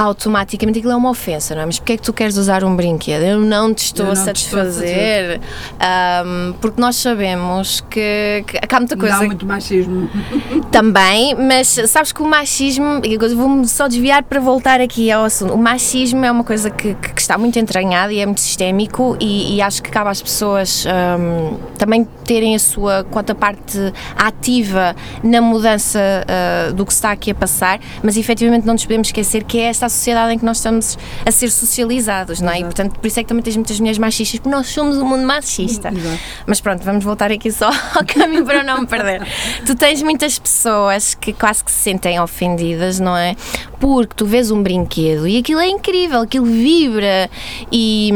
[0.00, 1.66] automaticamente aquilo é uma ofensa, não é?
[1.66, 3.22] Mas porquê é que tu queres usar um brinquedo?
[3.22, 5.40] Eu não te estou Eu a não te estou a satisfazer.
[5.78, 10.08] Ahm, porque nós sabemos que, que há muita coisa Dá muito machismo.
[10.72, 13.02] também, mas sabes que o machismo,
[13.36, 15.52] vou-me só desviar para voltar aqui ao assunto.
[15.52, 19.56] O machismo é uma coisa que, que- está muito entranhada e é muito sistémico, e,
[19.56, 23.78] e acho que cabe às pessoas hum, também terem a sua quanto a parte
[24.16, 29.08] ativa na mudança ah, do que está aqui a passar, mas efetivamente não nos podemos
[29.08, 32.60] esquecer que é esta sociedade em que nós estamos a ser socializados, não é?
[32.60, 35.06] E portanto, por isso é que também tens muitas mulheres machistas, porque nós somos um
[35.06, 35.88] mundo machista.
[35.88, 36.18] Exato.
[36.46, 39.26] Mas pronto, vamos voltar aqui só ao caminho para não me perder.
[39.66, 43.36] Tu tens muitas pessoas que quase que se sentem ofendidas, não é?
[43.80, 47.30] Porque tu vês um brinquedo e aquilo é incrível, aquilo vibra
[47.72, 48.12] e,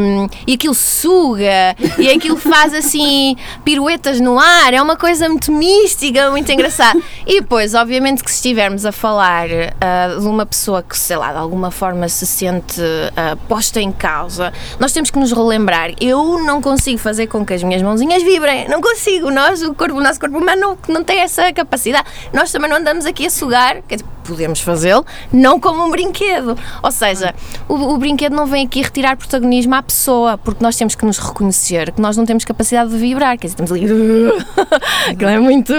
[0.47, 3.35] e aquilo suga e aquilo faz assim
[3.65, 7.01] piruetas no ar, é uma coisa muito mística, muito engraçada.
[7.27, 11.33] E depois, obviamente, que se estivermos a falar uh, de uma pessoa que, sei lá,
[11.33, 15.93] de alguma forma se sente uh, posta em causa, nós temos que nos relembrar.
[15.99, 19.31] Eu não consigo fazer com que as minhas mãozinhas vibrem, não consigo.
[19.31, 22.07] Nós, o, corpo, o nosso corpo humano, não, não tem essa capacidade.
[22.33, 26.57] Nós também não andamos aqui a sugar, quer dizer, podemos fazê-lo, não como um brinquedo.
[26.83, 27.35] Ou seja,
[27.69, 31.19] o, o, brinquedo não vem aqui retirar protagonismo à pessoa, porque nós temos que nos
[31.19, 33.85] reconhecer que nós não temos capacidade de vibrar, quer dizer, estamos ali.
[35.11, 35.73] Aquilo é muito.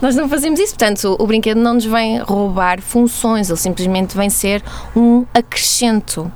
[0.00, 0.74] Nós não fazemos isso.
[0.74, 4.62] Portanto, o, o brinquedo não nos vem roubar funções, ele simplesmente vem ser
[4.94, 6.30] um acrescento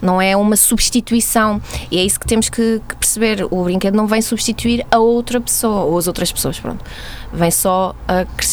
[0.00, 1.60] não é uma substituição.
[1.90, 3.46] E é isso que temos que, que, perceber.
[3.50, 6.84] O brinquedo não vem substituir a outra pessoa, ou as outras pessoas, pronto
[7.32, 7.94] vem só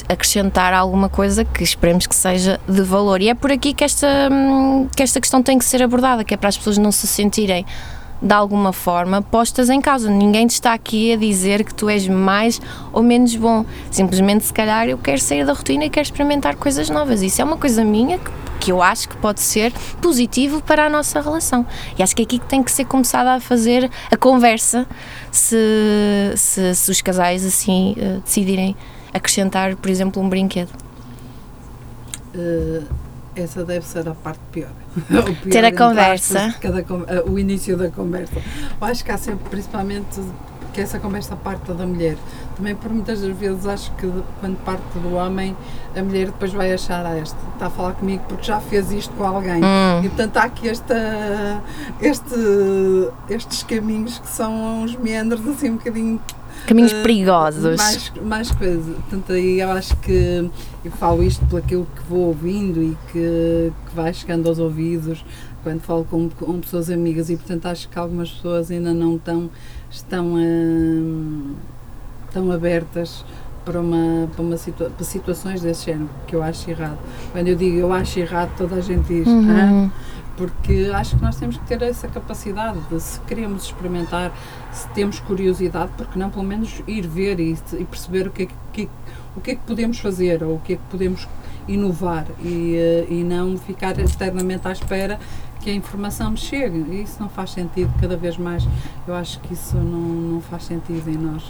[0.07, 3.21] acrescentar alguma coisa que esperemos que seja de valor.
[3.21, 6.33] E é por aqui que esta, hum, que esta questão tem que ser abordada, que
[6.33, 7.65] é para as pessoas não se sentirem
[8.21, 10.09] de alguma forma postas em causa.
[10.09, 12.61] Ninguém te está aqui a dizer que tu és mais
[12.91, 13.65] ou menos bom.
[13.91, 17.21] Simplesmente, se calhar, eu quero sair da rotina e quero experimentar coisas novas.
[17.21, 20.89] Isso é uma coisa minha que, que eu acho que pode ser positivo para a
[20.89, 21.65] nossa relação.
[21.97, 24.87] E acho que é aqui que tem que ser começada a fazer a conversa
[25.31, 28.75] se, se, se os casais assim uh, decidirem
[29.13, 30.69] acrescentar, por exemplo, um brinquedo.
[32.35, 32.85] Uh,
[33.35, 34.71] essa deve ser a parte pior.
[35.49, 36.55] Ter a conversa.
[36.59, 38.35] Cada, eh, o início da conversa.
[38.79, 40.19] Eu acho que há sempre, principalmente,
[40.77, 42.17] que essa conversa parte da mulher.
[42.55, 44.07] Também por muitas vezes acho que
[44.39, 45.57] quando parte do homem,
[45.95, 49.11] a mulher depois vai achar, ah, este está a falar comigo porque já fez isto
[49.15, 49.63] com alguém.
[49.63, 50.03] Hum.
[50.03, 51.63] E portanto há aqui esta,
[51.99, 52.35] este,
[53.27, 56.21] estes caminhos que são uns meandros assim um bocadinho
[56.67, 57.77] caminhos uh, perigosos.
[57.77, 58.93] Mais, mais coisa.
[58.93, 60.51] Portanto, aí eu acho que
[60.85, 65.25] eu falo isto pelo aquilo que vou ouvindo e que, que vai chegando aos ouvidos
[65.63, 69.49] quando falo com, com pessoas amigas e portanto acho que algumas pessoas ainda não estão,
[69.89, 71.55] estão, uh,
[72.27, 73.25] estão abertas
[73.65, 76.97] para, uma, para, uma situa para situações desse género, que eu acho errado.
[77.33, 79.27] Quando eu digo eu acho errado, toda a gente diz.
[79.27, 79.49] Uhum.
[79.49, 79.89] Ah,
[80.37, 84.31] porque acho que nós temos que ter essa capacidade de, se queremos experimentar,
[84.71, 88.47] se temos curiosidade, porque não pelo menos ir ver e, e perceber o que, é
[88.71, 88.89] que,
[89.35, 91.27] o que é que podemos fazer ou o que é que podemos
[91.67, 95.19] inovar e, eh, e não ficar eternamente à espera
[95.59, 97.01] que a informação me chegue.
[97.01, 98.65] Isso não faz sentido cada vez mais.
[99.07, 101.43] Eu acho que isso não, não faz sentido em nós.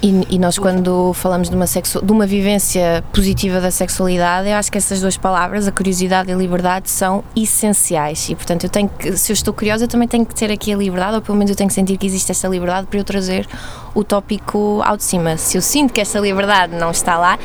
[0.00, 4.54] E, e, nós, quando falamos de uma, sexu de uma vivência positiva da sexualidade, eu
[4.54, 8.28] acho que essas duas palavras, a curiosidade e a liberdade, são essenciais.
[8.28, 10.72] E, portanto, eu tenho que, se eu estou curiosa, eu também tenho que ter aqui
[10.72, 13.04] a liberdade, ou pelo menos eu tenho que sentir que existe essa liberdade para eu
[13.04, 13.48] trazer
[13.92, 15.36] o tópico ao de cima.
[15.36, 17.36] Se eu sinto que essa liberdade não está lá,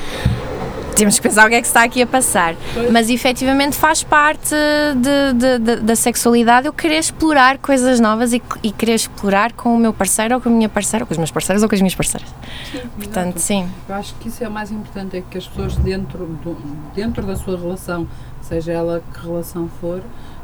[0.95, 2.55] temos que pensar o que é que está aqui a passar.
[2.91, 4.55] Mas efetivamente faz parte
[4.95, 9.75] de, de, de, da sexualidade eu querer explorar coisas novas e, e, querer explorar com
[9.75, 11.75] o meu parceiro ou com a minha parceira, ou com os meus parceiros ou com
[11.75, 12.29] as minhas parceiras.
[12.71, 13.69] Sim, Portanto, sim.
[13.87, 16.57] Eu acho que isso é o mais importante, é que as pessoas dentro, do,
[16.93, 18.07] dentro da sua relação,
[18.41, 20.01] seja ela que relação for,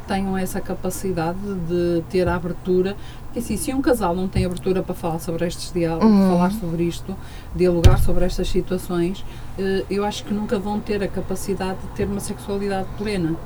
[0.10, 1.38] tenham essa capacidade
[1.68, 2.98] de ter a abertura.
[3.40, 6.30] Porque assim, se um casal não tem abertura para falar sobre estes diálogos, uhum.
[6.30, 7.16] falar sobre isto,
[7.56, 9.24] dialogar sobre estas situações,
[9.58, 13.38] eh, eu acho que nunca vão ter a capacidade de ter uma sexualidade plena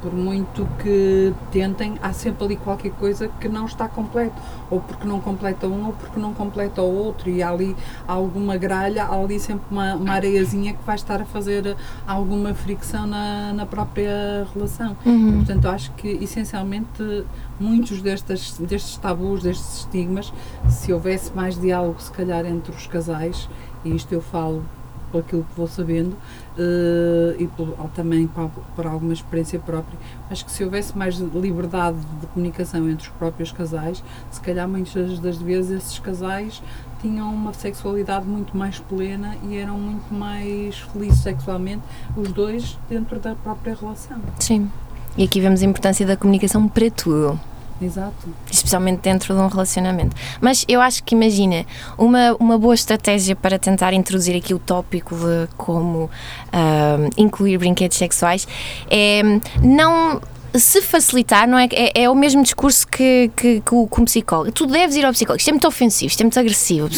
[0.00, 4.34] por muito que tentem, há sempre ali qualquer coisa que não está completo,
[4.70, 7.76] ou porque não completa um, ou porque não completa o outro, e há ali
[8.08, 11.76] alguma gralha, há ali sempre uma, uma areiazinha que vai estar a fazer
[12.06, 14.96] alguma fricção na, na própria relação.
[15.04, 15.38] Uhum.
[15.38, 17.24] Portanto, acho que essencialmente
[17.60, 20.32] muitos destes, destes tabus, destes estigmas,
[20.68, 23.48] se houvesse mais diálogo, se calhar, entre os casais,
[23.84, 24.64] e isto eu falo
[25.10, 28.28] por aquilo que vou sabendo uh, e por, também
[28.74, 29.98] por, alguma experiência própria.
[30.30, 35.18] Acho que se houvesse mais liberdade de comunicação entre os próprios casais, se calhar muitas
[35.18, 36.62] das vezes esses casais
[37.00, 41.82] tinham uma sexualidade muito mais plena e eram muito mais felizes sexualmente,
[42.16, 44.20] os dois dentro da própria relação.
[44.38, 44.70] Sim.
[45.16, 47.38] E aqui vemos a importância da comunicação para tudo.
[47.82, 48.28] Exato.
[48.50, 50.14] Especialmente dentro de um relacionamento.
[50.40, 51.64] Mas eu acho que, imagina,
[51.96, 57.96] uma, uma boa estratégia para tentar introduzir aqui o tópico de como uh, incluir brinquedos
[57.96, 58.46] sexuais
[58.90, 59.22] é
[59.62, 60.20] não
[60.54, 61.68] se facilitar, não é?
[61.72, 64.52] É, é o mesmo discurso que, que, que, o, que psicólogo.
[64.52, 65.38] Tu deves ir ao psicólogo.
[65.38, 66.88] Isto é muito ofensivo, isto é muito agressivo.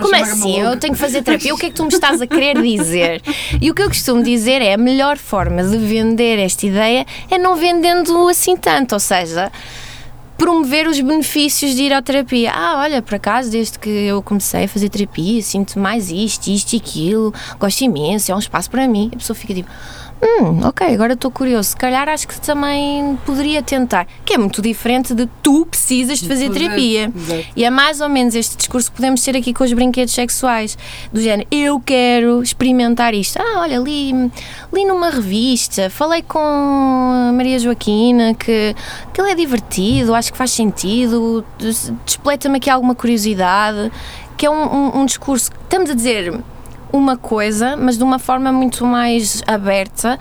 [0.00, 0.60] Como é assim?
[0.60, 1.54] Eu tenho que fazer terapia.
[1.54, 3.22] O que é que tu me estás a querer dizer?
[3.60, 7.38] E o que eu costumo dizer é a melhor forma de vender esta ideia é
[7.38, 8.92] não vendendo assim tanto.
[8.92, 9.52] Ou seja,
[10.40, 12.50] promover os benefícios de ir à terapia.
[12.54, 16.72] Ah, olha, por acaso, desde que eu comecei a fazer terapia, sinto mais isto, isto
[16.72, 19.10] e aquilo, gosto imenso, é um espaço para mim.
[19.12, 19.68] A pessoa fica tipo,
[20.22, 21.70] hum, ok, agora estou curioso.
[21.70, 24.06] Se calhar acho que também poderia tentar.
[24.24, 27.12] Que é muito diferente de tu precisas de fazer terapia.
[27.14, 27.44] exato.
[27.56, 30.76] E é mais ou menos este discurso que podemos ter aqui com os brinquedos sexuais.
[31.12, 33.38] Do género, eu quero experimentar isto.
[33.40, 34.12] Ah, olha, li,
[34.72, 38.74] li numa revista, falei com a Maria Joaquina que
[39.08, 43.90] aquilo é divertido, acho que faz sentido, des- despleta-me aqui alguma curiosidade.
[44.36, 46.32] Que é um, um- um discurso que estamos a dizer
[46.92, 50.18] uma coisa, mas de uma forma muito mais aberta,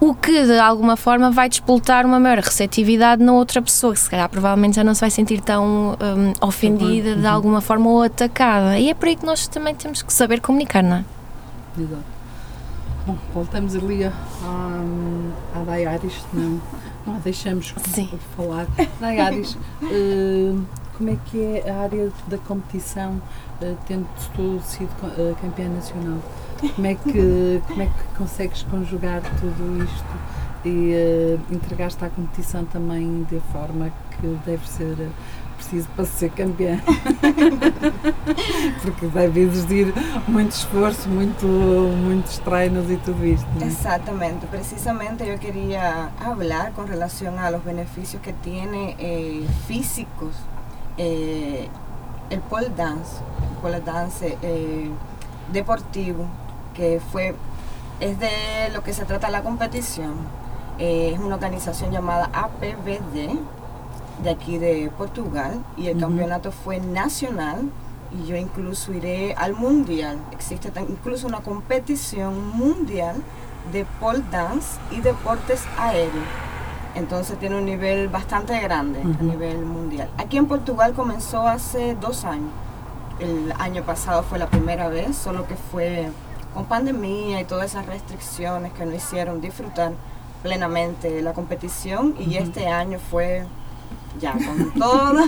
[0.00, 4.10] o que de alguma forma vai despoltar uma maior receptividade na outra pessoa, que se
[4.10, 8.78] calhar provavelmente já não se vai sentir tão hum, ofendida de alguma forma ou atacada.
[8.78, 11.04] E é por aí que nós também temos que saber comunicar, não é?
[11.78, 12.16] Exato.
[13.06, 14.12] Bom, voltamos ali a-
[14.44, 16.60] à, à Dayaris, não,
[17.06, 18.10] não a deixamos Sim.
[18.36, 18.66] falar.
[19.00, 20.52] Dayaris, eh,
[20.98, 23.20] como é que é a área da competição,
[23.86, 26.18] tendo tu sido eh, campeã nacional?
[26.74, 30.14] Como é, que, como é que consegues conjugar tudo isto
[30.64, 35.08] e eh, entregaste à competição também de forma que deve ser eh,
[35.56, 36.80] preciso para ser campeã?
[38.80, 39.92] Porque deve exigir
[40.26, 43.46] muito esforço, muito, muitos treinos e tudo isto.
[43.54, 43.66] não é?
[43.66, 50.34] Exactamente, precisamente yo quería hablar con relación a los beneficios que tiene eh, físicos
[50.96, 51.68] eh,
[52.30, 53.16] el pole dance,
[53.50, 54.90] el pole dance eh,
[55.52, 56.26] deportivo,
[56.74, 57.34] que fue,
[58.00, 58.30] es de
[58.72, 60.14] lo que se trata la competición.
[60.78, 63.38] Eh, es una organización llamada APBD
[64.22, 67.70] de aquí de Portugal y el campeonato fue nacional
[68.12, 70.18] y yo incluso iré al mundial.
[70.32, 73.16] Existe incluso una competición mundial
[73.72, 76.45] de pole dance y deportes aéreos.
[76.96, 80.08] Entonces tiene un nivel bastante grande a nivel mundial.
[80.16, 82.50] Aquí en Portugal comenzó hace dos años.
[83.20, 86.10] El año pasado fue la primera vez, solo que fue
[86.54, 89.92] con pandemia y todas esas restricciones que no hicieron disfrutar
[90.42, 93.44] plenamente la competición y este año fue
[94.18, 95.22] ya con todo.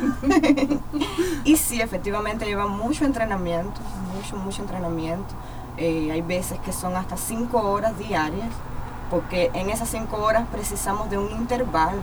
[1.45, 3.81] y sí, efectivamente lleva mucho entrenamiento,
[4.14, 5.35] mucho, mucho entrenamiento.
[5.77, 8.49] Eh, hay veces que son hasta cinco horas diarias,
[9.11, 12.00] porque en esas cinco horas precisamos de un intervalo,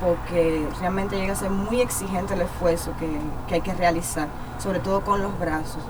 [0.00, 3.08] porque realmente llega a ser muy exigente el esfuerzo que,
[3.48, 4.28] que hay que realizar,
[4.58, 5.82] sobre todo con los brazos.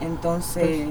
[0.00, 0.88] Entonces,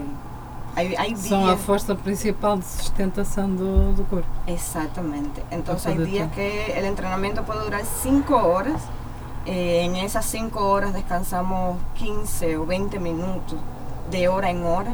[0.76, 1.62] hay, hay São a días...
[1.62, 4.28] força principal de sustentação do, do corpo.
[4.48, 5.44] Exactamente.
[5.52, 8.82] Entonces hay días que el entrenamiento puede durar 5 horas.
[9.46, 13.60] Eh, en esas 5 horas descansamos 15 o 20 minutos
[14.10, 14.94] de hora en hora.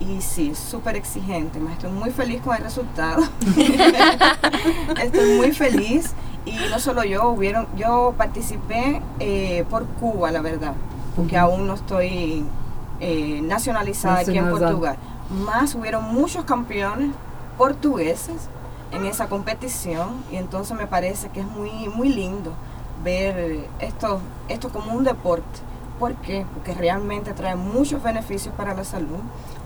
[0.00, 1.60] Y sí, súper exigente.
[1.60, 3.22] mas Estoy muy feliz con el resultado.
[5.02, 6.12] Estoy muy feliz.
[6.44, 10.74] Y no solo yo, hubieron, yo participé eh, por Cuba, la verdad.
[11.14, 12.44] Porque aún no estoy
[13.00, 14.50] eh, nacionalizada aquí en.
[14.50, 14.96] Portugal.
[15.30, 17.10] Más hubieron muchos campeones
[17.56, 18.48] portugueses
[18.92, 22.52] en esa competición y entonces me parece que es muy, muy lindo
[23.02, 25.60] ver esto, esto como un deporte.
[25.98, 26.46] ¿Por qué?
[26.52, 29.20] Porque realmente trae muchos beneficios para la salud.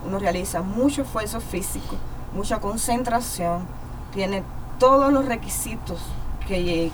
[0.04, 1.96] Uno realiza mucho esfuerzo físico,
[2.34, 3.66] mucha concentración,
[4.12, 4.42] tiene
[4.78, 5.98] todos los requisitos
[6.46, 6.92] que, que,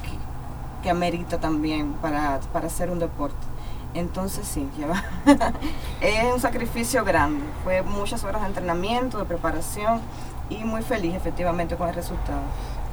[0.83, 3.47] que amerita también para, para hacer un deporte.
[3.95, 5.03] Entonces sí, lleva
[6.01, 7.45] es un sacrificio grande.
[7.65, 10.01] Fue muchas horas de entrenamiento, de preparación
[10.49, 12.43] y muy feliz efectivamente con el resultado.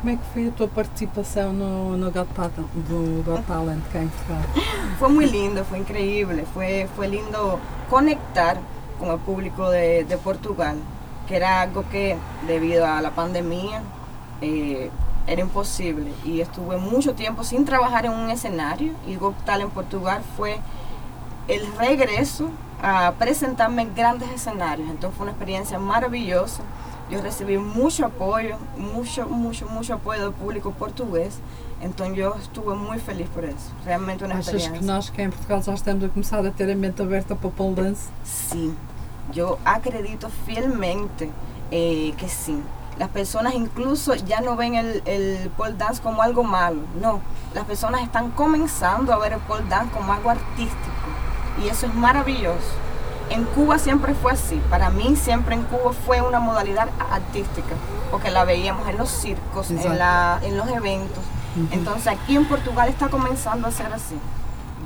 [0.02, 4.00] Como é que foi a tua participação no, no Got Talent, do Got Talent cá
[4.02, 4.44] em Portugal?
[4.98, 8.58] Fue muy lindo, fue increíble, fue, fue lindo conectar
[9.00, 10.78] con el público de, de Portugal,
[11.28, 13.82] que era algo que debido a la pandemia
[14.42, 14.92] eh,
[15.28, 16.12] era imposible.
[16.26, 20.60] Y estuve mucho tiempo sin trabajar en un escenario y Got Talent Portugal fue
[21.48, 22.50] el regreso
[22.82, 24.90] a presentarme en grandes escenarios.
[24.90, 26.64] Entonces fue una experiencia maravillosa.
[27.10, 31.40] Yo recibí mucho apoyo, mucho, mucho, mucho apoyo del público portugués.
[31.82, 33.72] Entonces yo estuve muy feliz por eso.
[33.86, 34.80] Realmente una Achas experiencia.
[34.80, 37.48] que nós cá em Portugal já estamos a começar a ter a mente aberta para
[37.48, 38.10] o pole dance?
[38.24, 38.74] Sí,
[39.34, 41.32] yo acredito fielmente
[41.72, 42.62] eh, que sí.
[42.98, 47.22] Las personas incluso ya no ven el, el pole dance como algo malo, no.
[47.54, 50.76] Las personas están comenzando a ver el pole dance como algo artístico
[51.64, 52.74] y eso es maravilloso.
[53.30, 57.76] En Cuba siempre fue así, para mí siempre en Cuba fue una modalidad artística,
[58.10, 61.24] porque la veíamos en los circos, en, la, en los eventos.
[61.72, 64.16] Entonces aquí en Portugal está comenzando a ser así.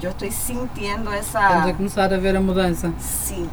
[0.02, 1.48] Yo estoy sintiendo esa...
[1.48, 2.92] Estamos a começar a ver a mudança.
[3.00, 3.48] Sí,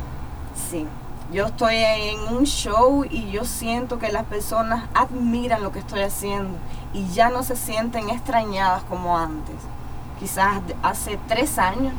[0.71, 0.87] sí.
[1.33, 6.01] Yo estoy en un show y yo siento que las personas admiran lo que estoy
[6.01, 6.57] haciendo
[6.93, 9.55] y ya no se sienten extrañadas como antes.
[10.21, 11.95] quizás hace tres años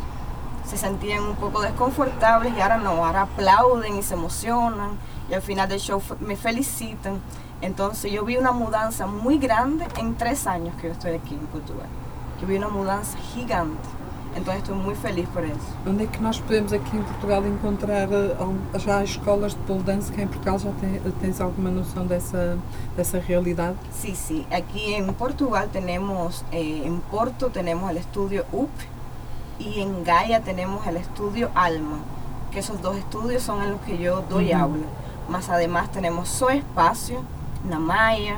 [0.66, 4.92] se sentían un poco desconfortables y ahora no, ahora aplauden y se emocionan
[5.30, 7.20] y al final del show me felicitan.
[7.62, 11.46] Entonces yo vi una mudanza muy grande en tres años que yo estoy aquí en
[11.48, 11.88] Portugal.
[12.42, 13.88] Yo vi una mudanza gigante.
[14.34, 15.60] Entonces estoy muy feliz por eso.
[15.86, 20.10] Onde é que nós podemos aqui em Portugal encontrar al- já escolas de pole dance
[20.10, 22.58] que em Portugal já tem- tens alguma noção dessa,
[22.96, 23.76] dessa realidade?
[23.92, 24.48] Sí, sí.
[24.50, 28.70] Aquí en Portugal tenemos, eh, en Porto tenemos el estudio UP
[29.62, 31.98] y en Gaia tenemos el estudio Alma,
[32.52, 34.86] que esos dos estudios son en los que yo doy aula.
[35.30, 37.22] Más además tenemos So Espacio,
[37.64, 38.38] Namaya,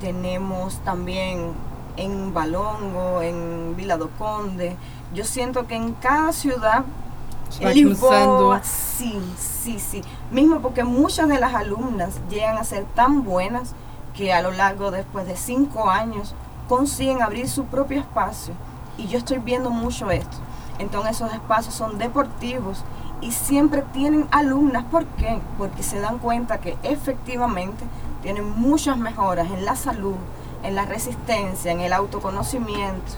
[0.00, 1.52] tenemos también
[1.96, 4.76] en Balongo, en Vila do Conde.
[5.12, 6.84] Yo siento que en cada ciudad
[7.60, 8.60] Lisboa, começando.
[8.62, 10.02] sí, sí, sí.
[10.30, 13.74] Mismo porque muchas de las alumnas llegan a ser tan buenas
[14.14, 16.34] que a lo largo, después de cinco años,
[16.68, 18.54] consiguen abrir su propio espacio.
[18.96, 20.36] Y yo estoy viendo mucho esto.
[20.78, 22.84] Entonces esos espacios son deportivos
[23.20, 24.84] y siempre tienen alumnas.
[24.84, 25.40] ¿Por qué?
[25.56, 27.84] Porque se dan cuenta que efectivamente
[28.22, 30.16] tienen muchas mejoras en la salud,
[30.62, 33.12] en la resistencia, en el autoconocimiento.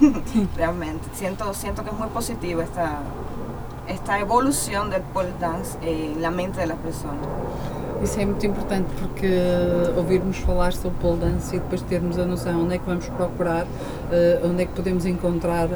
[0.56, 2.98] Realmente, siento, siento que es muy positiva esta,
[3.88, 7.26] esta evolución del pole dance en la mente de las personas.
[8.02, 12.26] Isso é muito importante porque eh, ouvirmos falar sobre pole dance e depois termos a
[12.26, 13.64] noção onde é que vamos procurar,
[14.10, 15.68] eh, onde é que podemos encontrar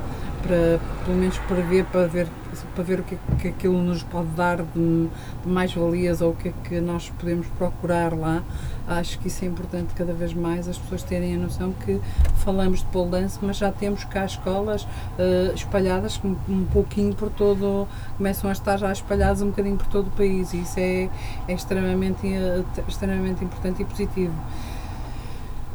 [0.42, 2.26] para pelo menos para ver, para ver,
[2.74, 5.08] para ver o que, que aquilo nos pode dar de,
[5.44, 8.42] de mais valias ou o que é que nós podemos procurar lá.
[8.88, 12.00] Acho que isso é importante cada vez mais as pessoas terem a noção que
[12.36, 14.86] falamos de pole dance, mas já temos cá escolas
[15.18, 19.88] eh, espalhadas um, um pouquinho por todo, começam a estar já espalhadas um bocadinho por
[19.88, 21.08] todo o país e isso é,
[21.48, 24.34] é extremamente, eh, extremamente importante e positivo.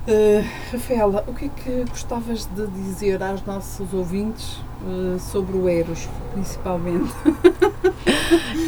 [0.08, 4.58] Eh, Rafaela, o que é que gostavas de dizer aos nossos ouvintes
[4.88, 7.12] eh, sobre o Eros, principalmente?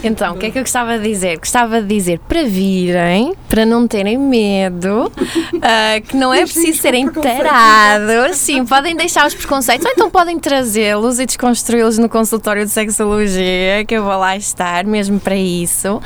[0.04, 1.40] Então, o que é que eu gostava de dizer?
[1.40, 5.10] Gostava de dizer para virem, para não terem medo,
[5.62, 8.36] ah, que não é preciso serem tarados.
[8.36, 13.86] Sim, podem deixar os preconceitos, ou então podem trazê-los e desconstruí-los no consultório de sexologia,
[13.88, 16.02] que eu vou lá estar mesmo para isso,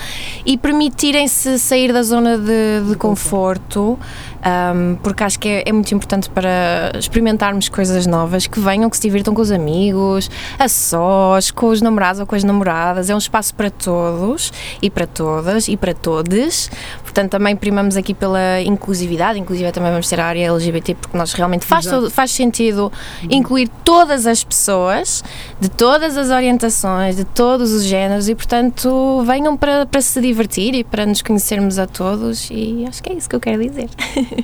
[0.45, 3.97] e permitirem-se sair da zona de, de conforto.
[4.43, 8.95] Ahm, porque acho que é, é muito importante para experimentarmos coisas novas, que venham, que
[8.97, 13.09] se divirtam com os amigos, a sós, com os namorados ou com as namoradas.
[13.09, 16.69] É um espaço para todos e para todas e para todos.
[17.03, 21.33] Portanto, também primamos aqui pela inclusividade, inclusive também vamos ter a área LGBT, porque nós
[21.33, 22.91] realmente faz, todo- faz sentido
[23.29, 25.23] incluir todas as pessoas,
[25.59, 30.75] de todas as orientações, de todos os géneros, e portanto venham para, para se divertir
[30.75, 33.89] e para nos conhecermos a todos, e acho que é isso que eu quero dizer.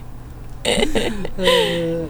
[0.66, 2.08] Eh,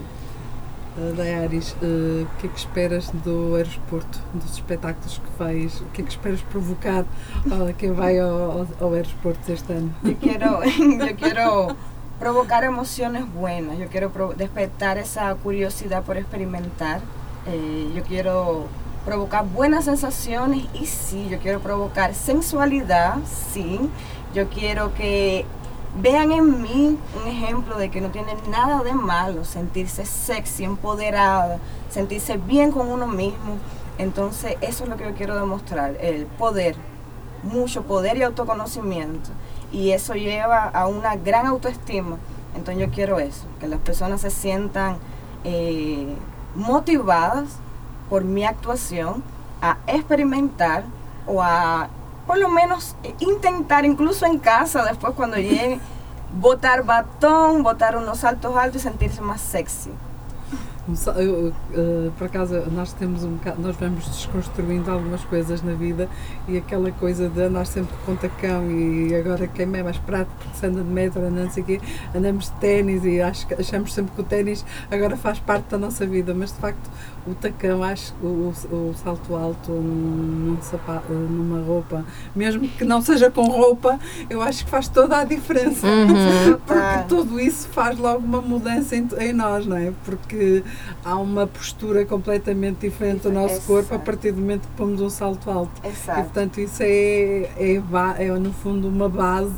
[0.96, 5.84] eh, Dayaris, eh, o que é que esperas do aeroporto, dos espetáculos que vais, o
[5.86, 7.04] que é que esperas provocar
[7.50, 9.92] a quem vai ao, ao, aeroporto este ano?
[10.04, 11.76] Yo quiero, yo quiero
[12.20, 17.00] provocar emociones buenas, yo quiero despertar esa curiosidad por experimentar,
[17.46, 18.68] eh, yo quiero
[19.04, 23.16] provocar buenas sensaciones y sí, yo quiero provocar sensualidad,
[23.52, 23.80] sí,
[24.32, 25.44] yo quiero que
[26.00, 31.58] vean en mí un ejemplo de que no tiene nada de malo sentirse sexy, empoderada,
[31.90, 33.58] sentirse bien con uno mismo.
[33.98, 36.76] Entonces eso es lo que yo quiero demostrar, el poder,
[37.42, 39.30] mucho poder y autoconocimiento.
[39.72, 42.16] Y eso lleva a una gran autoestima.
[42.56, 44.96] Entonces yo quiero eso, que las personas se sientan
[45.44, 46.14] eh,
[46.54, 47.56] motivadas
[48.08, 49.22] por mi actuación
[49.60, 50.84] a experimentar
[51.26, 51.88] o a
[52.26, 55.80] por lo menos intentar incluso en casa después cuando llegue
[56.40, 59.90] botar batón, botar unos saltos altos y sentirse más sexy.
[60.86, 66.08] Eh, por acaso nós temos um bocado, nós vamos desconstruindo algumas coisas na vida
[66.46, 70.58] e aquela coisa de andar sempre com tacão e agora quem é mais prato porque
[70.58, 71.80] se anda de metro, não sei o quê,
[72.14, 75.78] andamos de ténis e acho, que- achamos sempre que o ténis agora faz parte da
[75.78, 76.90] nossa vida, mas de facto
[77.26, 82.04] o tacão, acho que o, o, o salto alto num, num sapato, numa roupa,
[82.36, 85.86] mesmo que não seja com roupa, eu acho que faz toda a diferença.
[85.86, 86.58] Uhum.
[86.66, 89.90] Porque tudo isso faz logo uma mudança em, em nós, não é?
[90.04, 90.62] Porque
[91.04, 93.66] há uma postura completamente diferente do nosso Exato.
[93.66, 95.72] corpo a partir do momento que pomos um salto alto.
[95.84, 96.22] E Exacto.
[96.22, 97.82] portanto isso é, é,
[98.18, 99.54] é no fundo uma base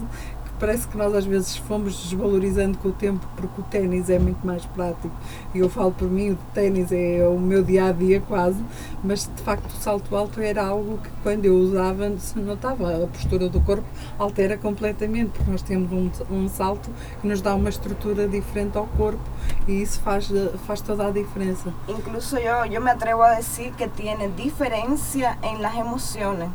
[0.58, 4.46] parece que nós às vezes fomos desvalorizando com o tempo porque o ténis é muito
[4.46, 5.10] mais prático.
[5.54, 8.62] E eu falo por mim, o ténis é o meu dia a dia quase,
[9.02, 13.04] mas de facto o salto alto era algo que quando eu usava se notava.
[13.04, 13.86] A postura do corpo
[14.18, 16.90] altera completamente, porque nós temos um, um salto
[17.20, 19.22] que nos dá uma estrutura diferente ao corpo
[19.66, 20.30] e isso faz,
[20.66, 21.72] faz toda a diferença.
[21.88, 26.48] Incluso yo, yo me atrevo a decir que tiene diferencia en las emociones,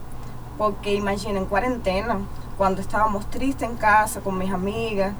[0.57, 2.19] porque imagina en cuarentena,
[2.61, 5.13] cuando estábamos tristes en casa con mis amigas,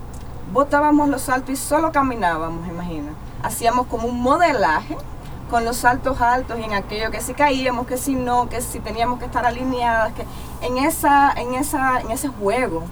[0.53, 3.13] botábamos los saltos y solo caminábamos, imagina.
[3.41, 4.95] Hacíamos como un modelaje
[5.49, 8.79] con los saltos altos y en aquello que si caíamos, que si no, que si
[8.79, 10.23] teníamos que estar alineadas, que
[10.61, 12.83] en esa, en esa, en ese juego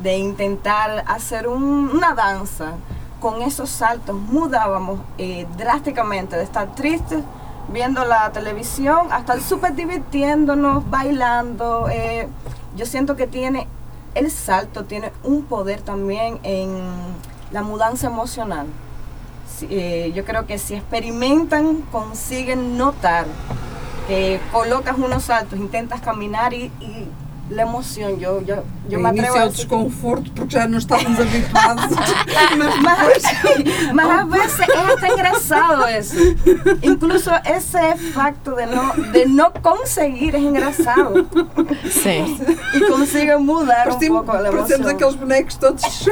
[0.00, 2.74] de intentar hacer un- una danza
[3.20, 7.24] con esos saltos mudábamos eh, drásticamente de estar tristes
[7.72, 11.88] viendo la televisión hasta estar súper divirtiéndonos, bailando.
[11.90, 12.28] eh,
[12.76, 13.66] yo siento que tiene,
[14.16, 16.70] el salto tiene un poder también en
[17.52, 18.66] la mudanza emocional.
[19.62, 23.26] Eh, yo creo que si experimentan, consiguen notar
[24.08, 26.70] que colocas unos saltos, intentas caminar y
[27.50, 30.78] la emoción, yo, yo, yo me a atrevo início é a desconforto porque já não
[30.78, 31.84] estávamos habituados.
[32.58, 32.80] mas
[33.92, 36.16] más a veces es hasta engrasado eso.
[36.82, 41.26] Incluso ese facto de no, de no conseguir es engrasado.
[41.88, 42.38] Sim.
[42.74, 45.82] Y consigue mudar poco la parecemos aqueles bonecos todos.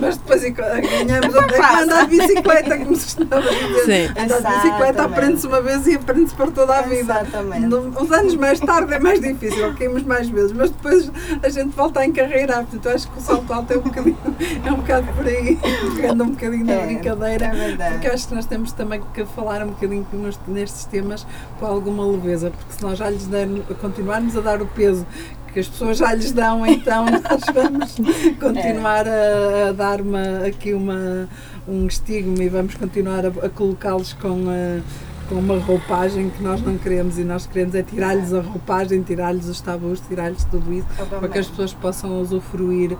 [0.00, 1.82] mas depois ganhamos a passa.
[1.82, 4.08] andar de bicicleta, como se estava a dizer.
[4.14, 4.20] Sim.
[4.20, 7.00] Andar de bicicleta aprende-se uma vez e aprende-se para toda a vida.
[7.00, 7.74] Exatamente.
[7.74, 9.45] Uns anos mais tarde é mais difícil,
[9.76, 11.10] caímos mais vezes, mas depois
[11.42, 12.58] a gente volta a encarreirar.
[12.64, 14.18] Portanto, eu acho que o salto alto é um bocadinho,
[14.64, 15.58] é um bocado por aí,
[15.96, 17.46] pegando um bocadinho na É, brincadeira.
[17.46, 17.90] é.
[17.92, 21.26] Porque acho que nós temos também que falar um bocadinho nos- nestes temas
[21.58, 25.06] com alguma leveza, porque se nós já lhes dermos, continuarmos a dar o peso
[25.52, 27.96] que as pessoas já lhes dão, então nós vamos
[28.38, 31.26] continuar a, a dar uma, aqui uma,
[31.66, 34.80] um estigma e vamos continuar a, a colocá-los com a
[35.28, 39.46] com uma roupagem que nós não queremos e nós queremos é tirar-lhes a roupagem, tirar-lhes
[39.48, 42.96] os tabus, tirar-lhes tudo isso para que as pessoas possam usufruir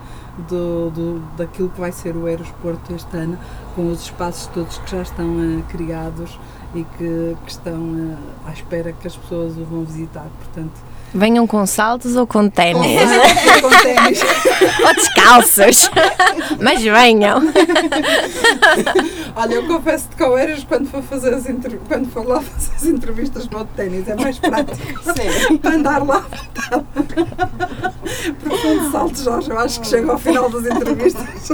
[0.48, 3.38] do, do, daquilo que vai ser o Eros Porto este ano,
[3.74, 6.38] com os espaços todos que já estão eh, criados
[6.74, 10.28] e que, que estão eh, à espera que as pessoas o vão visitar.
[10.38, 10.74] Portanto,
[11.16, 13.00] Venham com saltos ou com ténis.
[13.62, 14.20] com ténis.
[14.84, 15.90] ou descalços.
[16.60, 17.42] Mas venham.
[19.34, 21.44] Olha, eu confesso-te que ao Eros, quando for, fazer as
[21.88, 24.76] quando for lá fazer as entrevistas para o ténis, é mais prático
[25.62, 26.16] para andar lá
[26.70, 26.86] à vontade.
[28.40, 31.50] Porque com de saltos, Jorge, eu acho que chega ao final das entrevistas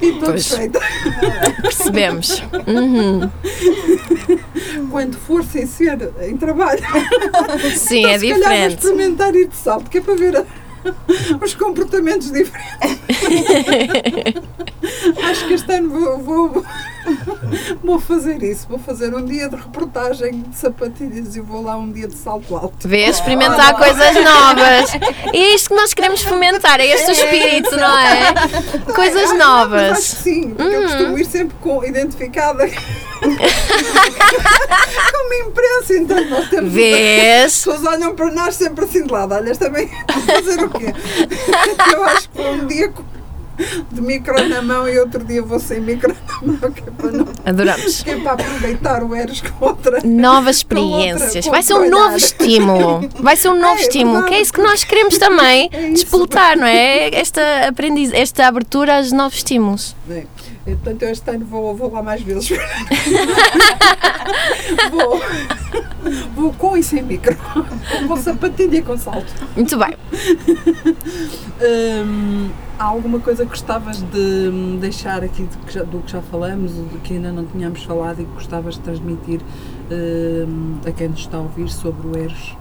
[0.00, 0.80] e estou desfeita.
[1.62, 2.42] Percebemos.
[2.66, 3.30] Uhum.
[4.90, 6.82] Quando for sem ser em trabalho.
[7.76, 8.86] Sim, Então, é diferente.
[8.96, 10.44] Experimentar ir de salto, que é para ver a-
[11.44, 12.80] os comportamentos diferentes.
[15.22, 16.18] Acho que este ano vou,
[16.50, 16.64] vou,
[17.82, 18.66] vou fazer isso.
[18.68, 22.54] Vou fazer um dia de reportagem de sapatilhas e vou lá um dia de salto
[22.56, 22.88] alto.
[22.88, 24.90] Vê, experimentar coisas novas.
[25.32, 28.32] É isto que nós queremos fomentar, é este o espírito, não é?
[28.94, 29.98] Coisas Mas acho novas.
[29.98, 30.82] que sim, porque eu Hum.
[30.88, 32.66] costumo ir sempre com, identificada
[35.12, 36.66] como imprensa, então nós temos.
[36.68, 37.52] As Vês?
[37.56, 39.34] pessoas olham para nós sempre assim de lado.
[39.34, 39.88] Olha, esta também
[40.26, 40.94] fazer o quê?
[41.92, 42.92] Eu acho que um dia
[43.92, 47.12] de micro na mão e outro dia vou sem micro na mão, que é para,
[47.12, 48.02] não, Adoramos.
[48.02, 50.00] que é para aproveitar o Eros com outra.
[50.04, 51.44] Novas Com outra- experiências.
[51.46, 52.16] com Vai ser um outro novo olhar.
[52.16, 53.08] estímulo.
[53.20, 56.66] Vai ser um novo É, estímulo, que é isso que nós queremos também É não
[56.66, 57.14] é?
[57.14, 59.94] Esta, aprendiz, esta abertura aos novos estímulos.
[60.10, 60.24] É.
[60.74, 62.50] Portanto, eu este ano vou, vou lá mais vezes.
[64.90, 65.20] vou,
[66.34, 67.36] vou com e sem micro.
[68.08, 69.32] Com sapatilha e com salto.
[69.54, 69.96] Muito bem.
[71.62, 76.12] Hum, há alguma coisa que gostavas de hum, deixar aqui do que já, do que
[76.12, 79.40] já falamos, do que ainda não tínhamos falado e que gostavas de transmitir
[79.90, 82.56] hum, a quem nos está a ouvir sobre o Eros?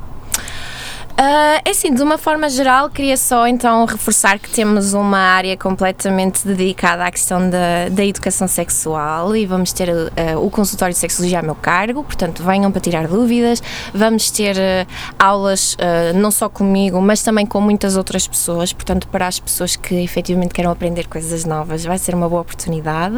[1.18, 5.56] Ah, é assim, de uma forma geral, queria só então reforçar que temos uma área
[5.56, 11.00] completamente dedicada à questão da, da educação sexual e vamos ter ah, o consultório de
[11.00, 13.64] sexologia a meu cargo, portanto venham para tirar dúvidas,
[13.94, 14.86] vamos ter ah,
[15.18, 15.78] aulas
[16.16, 20.54] não só comigo, mas também com muitas outras pessoas, portanto para as pessoas que efetivamente
[20.54, 23.16] queiram aprender coisas novas vai ser uma boa oportunidade.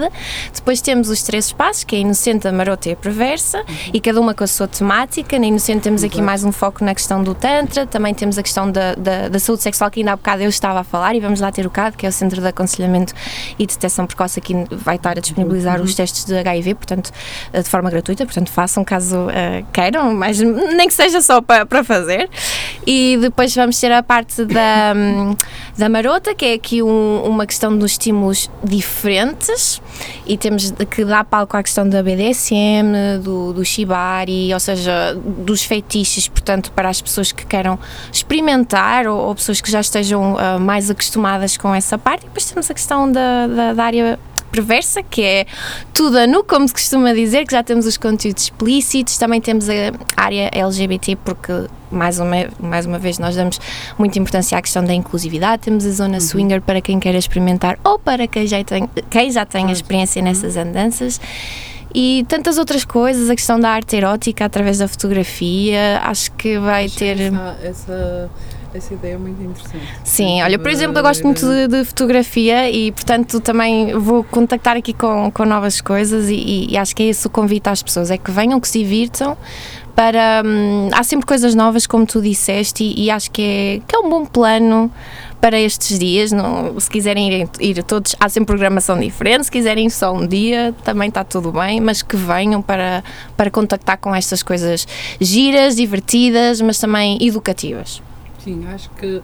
[0.54, 4.00] Depois temos os três espaços, que é a inocente, a marota e a perversa, e
[4.00, 5.40] cada uma com a sua temática.
[5.40, 8.72] Na inocente temos aqui mais um foco na questão do Tantra, também temos a questão
[8.72, 11.40] da, da, da saúde sexual, que ainda há bocado eu estava a falar, e vamos
[11.40, 13.14] lá ter o CAD, que é o Centro de Aconselhamento
[13.58, 17.12] e Detecção Precoce, aqui vai estar a disponibilizar os testes de HIV, portanto,
[17.54, 21.66] eh, de forma gratuita, portanto, façam caso eh, queiram, mas nem que seja só para,
[21.66, 22.30] para fazer.
[22.86, 25.36] E depois vamos ter a parte da, hum,
[25.78, 29.82] da marota, que é aqui um- uma questão dos estímulos diferentes.
[30.26, 35.64] E temos que dar palco à questão da BDSM, do, do shibari, ou seja, dos
[35.64, 37.77] feitiços, portanto, para as pessoas que queiram
[38.12, 42.24] experimentar ou, ou pessoas que já estejam ah, mais acostumadas com essa parte.
[42.24, 44.20] E depois temos a questão da, da, da área
[44.52, 45.46] perversa, que é
[45.94, 49.70] tudo a nu, como se costuma dizer, que já temos os conteúdos explícitos, também temos
[49.70, 49.74] a
[50.16, 53.60] área LGBT, porque mais uma, mais uma vez nós damos
[53.98, 58.00] muita importância à questão da inclusividade, temos a zona swinger para quem quer experimentar ou
[58.00, 61.20] para quem já tem, quem já tem a experiência nessas andanças.
[61.94, 66.86] E tantas outras coisas, a questão da arte erótica através da fotografia, acho que vai
[66.86, 67.20] Acho ter.
[67.20, 68.30] Essa, essa,
[68.74, 69.86] essa ideia é muito interessante.
[70.04, 74.78] Sim, olha, por exemplo, eu gosto muito de, de fotografia e, portanto, também vou contactar
[74.78, 78.12] aqui com, com novas coisas e, e acho que é esse o convite às pessoas,
[78.12, 79.38] é que venham, que se divirtam,
[79.96, 80.44] para...
[80.46, 84.00] hum, há sempre coisas novas, como tu disseste, e, e acho que é, que é
[84.00, 84.92] um bom plano
[85.40, 89.90] para estes dias, não, se quiserem ir, ir todos, há sempre programação diferente, se quiserem
[89.90, 93.04] só um dia, também está tudo bem, mas que venham para,
[93.36, 94.88] para contactar com estas coisas
[95.22, 98.02] giras, divertidas, mas também educativas.
[98.44, 99.22] Sim, acho que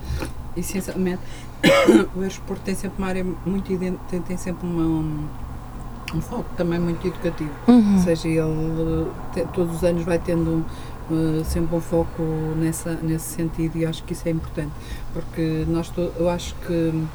[0.55, 1.21] essencialmente
[2.15, 3.77] o aeroporto tem sempre uma área muito
[4.09, 5.27] tem, tem sempre uma, um,
[6.13, 7.51] um foco também muito educativo.
[7.67, 7.95] Uhum.
[7.95, 10.65] Ou seja, ele te- todos os anos vai tendo uh,
[11.45, 12.23] sempre um foco
[12.57, 14.71] nessa, nesse sentido e acho que isso é importante,
[15.13, 17.05] porque nós eu acho que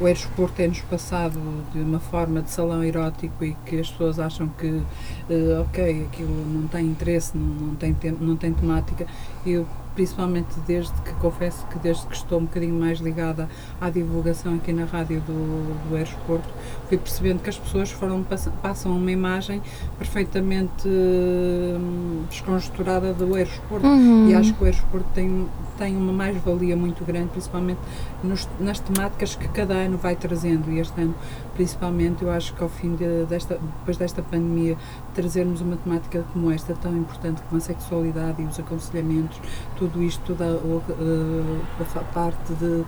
[0.00, 1.40] o aeroporto tem-nos passado
[1.72, 6.46] de uma forma de salão erótico e que as pessoas acham que uh, ok, aquilo
[6.46, 9.06] não tem interesse, não, não, tem, não tem temática.
[9.44, 9.66] Eu
[10.02, 13.48] principalmente desde que confesso que desde que estou um bocadinho mais ligada
[13.80, 16.48] à divulgação aqui na rádio do, do aeroporto,
[16.88, 19.60] fui percebendo que as pessoas foram, passa- passam uma imagem
[19.98, 24.28] perfeitamente hum, desconjunturada do aeroporto Uhum.
[24.28, 25.46] e acho que o aeroporto tem,
[25.76, 27.80] tem uma mais-valia muito grande, principalmente
[28.22, 31.14] nos- nas temáticas que cada ano vai trazendo e este ano
[31.58, 34.76] principalmente eu acho que ao fim de- desta, depois desta pandemia
[35.12, 39.40] trazermos uma temática como esta tão importante como a sexualidade e os aconselhamentos,
[39.76, 42.84] tudo isto, toda a, eh, parte de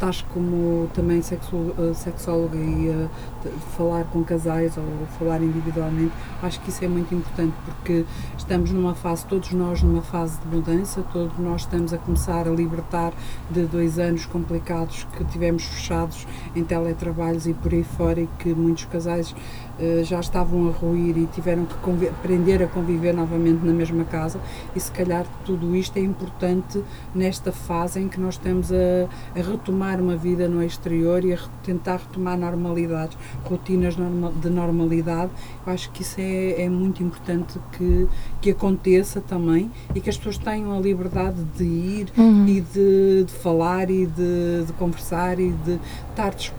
[0.00, 3.08] tais como também sexo, eh, sexóloga e
[3.42, 4.84] de falar com casais ou
[5.18, 8.04] falar individualmente, acho que isso é muito importante porque
[8.36, 12.50] estamos numa fase, todos nós numa fase de mudança, todos nós estamos a começar a
[12.50, 13.12] libertar
[13.50, 16.26] de dois anos complicados que tivemos fechados
[16.56, 19.34] em teletrabalhos e por aí fora e que muitos casais
[19.80, 24.38] eh, já estavam a ruir e tiveram que aprender a conviver novamente na mesma casa.
[24.76, 26.84] E se calhar tudo isto é importante
[27.14, 31.38] nesta fase em que nós estamos a, a retomar uma vida no exterior e a
[31.64, 35.30] tentar retomar normalidades, rotinas de normalidade.
[35.66, 38.06] Eu acho que isso é, é muito importante que,
[38.42, 42.46] que aconteça também e que as pessoas tenham a liberdade de ir Uhum.
[42.46, 45.78] e de, de falar e de, de conversar e de
[46.10, 46.52] estar disp-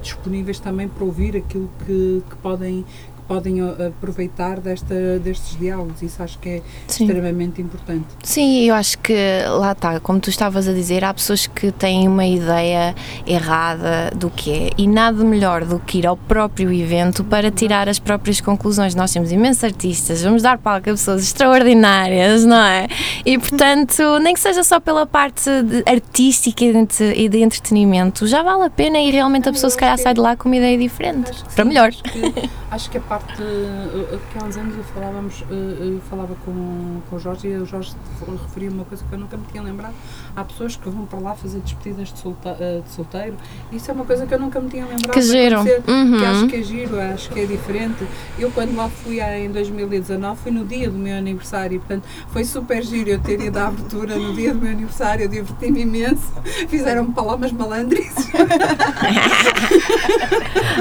[0.00, 2.84] disponíveis também para ouvir aquilo que, que podem
[3.28, 6.02] podem uh, aproveitar desta, destes diálogos.
[6.02, 7.04] Isso acho que é Sim.
[7.04, 8.06] extremamente importante.
[8.24, 9.14] Sim, eu acho que
[9.60, 12.94] lá está, como tu estavas a dizer, há pessoas que têm uma ideia
[13.26, 17.88] errada do que é e nada melhor do que ir ao próprio evento para tirar
[17.88, 18.94] as próprias conclusões.
[18.94, 22.88] Nós temos imensos artistas, vamos dar palco a pessoas extraordinárias, não é?
[23.26, 25.50] E portanto, nem que seja só pela parte
[25.86, 29.76] artística e de, entre- de entretenimento, já vale a pena e realmente a pessoa se
[29.76, 31.88] calhar sai de lá com uma ideia diferente, para sim, melhor.
[31.88, 36.34] Acho que, acho que a parte uh, que há uns anos eu falávamos, eu falava
[36.44, 37.94] com, com o Jorge e o Jorge
[38.42, 39.94] referia uma coisa que eu nunca me tinha lembrado.
[40.38, 43.36] Há pessoas que vão para lá fazer despedidas de, solta, uh, de solteiro.
[43.72, 45.10] Isso é uma coisa que eu nunca me tinha lembrado.
[45.10, 45.58] Que giro.
[45.58, 46.18] Uhum.
[46.18, 48.06] Que acho que é giro, acho que é diferente.
[48.38, 52.84] Eu quando lá fui em 2019 foi no dia do meu aniversário, portanto foi super
[52.84, 56.32] giro eu ter ido à abertura no dia do meu aniversário, eu diverti-me imenso.
[56.68, 58.28] Fizeram-me palomas malandrices.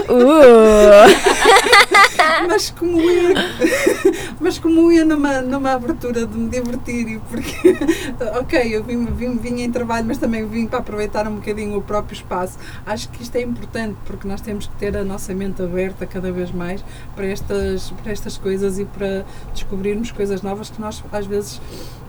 [0.10, 1.08] Uh!
[2.48, 3.34] mas como ia,
[4.40, 7.76] mas como ia numa, numa abertura de me divertir porque,
[8.40, 11.82] ok, eu vim, vim, vim em trabalho, mas também vim para aproveitar um bocadinho o
[11.82, 12.58] próprio espaço.
[12.86, 16.32] Acho que isto é importante porque nós temos que ter a nossa mente aberta cada
[16.32, 16.84] vez mais
[17.16, 21.62] para estas, para estas coisas e para descobrirmos coisas novas que nós às vezes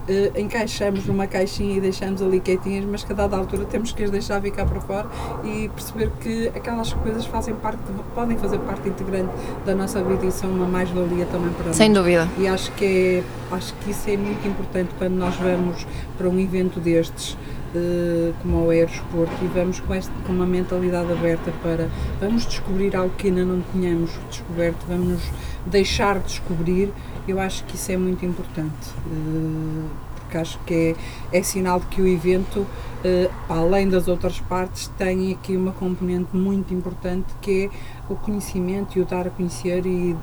[0.08, 4.02] eh, encaixamos numa caixinha e deixamos ali quietinhas, mas que a dada altura temos que
[4.04, 5.06] as deixar ficar para fora
[5.44, 7.78] e perceber que aquelas coisas fazem parte,
[8.14, 9.30] podem fazer parte integrante
[9.64, 11.98] da nossa vida e são uma mais-valia também para Sem nós.
[11.98, 12.28] dúvida.
[12.38, 15.86] E acho que, é, acho que isso é muito importante quando nós vamos
[16.16, 17.36] para um evento destes,
[17.74, 21.88] eh, como o Aerosporto, e vamos com, este, com uma mentalidade aberta para
[22.20, 25.22] vamos descobrir algo que ainda não tínhamos descoberto, vamos nos
[25.66, 26.92] deixar descobrir.
[27.26, 28.92] Eu acho que isso é muito importante.
[29.10, 30.94] eh, porque acho que
[31.32, 32.66] é, é sinal de que o evento,
[33.02, 38.98] eh, além das outras partes, tem aqui uma componente muito importante que é o conhecimento
[38.98, 40.14] e o dar a conhecer e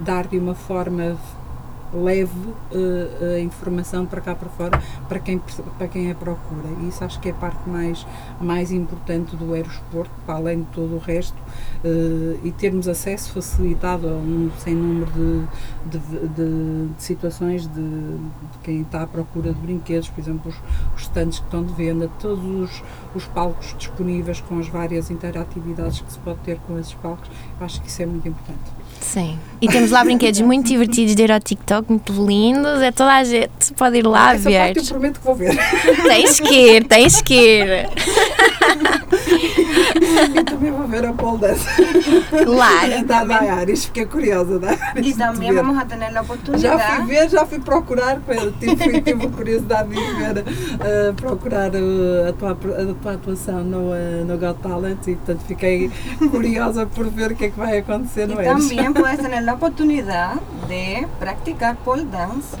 [0.00, 1.16] dar de uma forma
[1.94, 5.40] leve uh, a informação para cá para fora para quem,
[5.78, 6.68] para quem a procura.
[6.80, 8.06] E isso acho que é a parte mais,
[8.40, 11.36] mais importante do aeroporto, para além de todo o resto,
[11.84, 17.74] uh, e termos acesso facilitado a um sem número de, de, de, de situações de,
[17.74, 20.56] de, quem está à procura de brinquedos, por exemplo, os,
[20.96, 22.82] os stands que estão de venda, todos os,
[23.14, 27.30] os palcos disponíveis com as várias interatividades que se pode ter com esses palcos,
[27.60, 28.83] acho que isso é muito importante.
[29.12, 29.38] Sim.
[29.60, 32.82] E temos lá brinquedos muito divertidos de ir ao TikTok, muito lindos.
[32.82, 34.58] É toda a gente pode ir lá Essa ver.
[34.58, 35.56] Parte eu prometo que vou ver.
[36.02, 37.88] Tens que ir, tens que ir.
[40.34, 41.64] e também vou ver a pole dance.
[42.44, 43.04] Claro.
[43.06, 44.58] Da Daiaris, fiquei curiosa.
[44.58, 46.96] Da Y también vamos a tener la Já oportunidad.
[46.96, 48.20] fui ver, já fui procurar,
[48.60, 53.92] tive, tive, curiosidade de ir ver, uh, procurar uh, a, tua, a tua atuação no,
[53.92, 55.90] uh, no Got Talent e portanto fiquei
[56.30, 58.52] curiosa por ver o que é que vai acontecer no Eres.
[58.52, 60.34] también puedes tener la oportunidad
[60.68, 62.56] de practicar pole dance,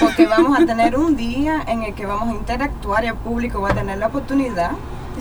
[0.00, 3.60] porque vamos a tener un día en el que vamos a interactuar y el público
[3.60, 4.72] va a tener la oportunidad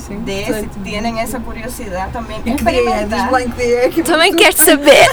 [0.10, 3.30] de, si tienen esa curiosidad también, experimentar.
[4.06, 5.08] Também quero saber.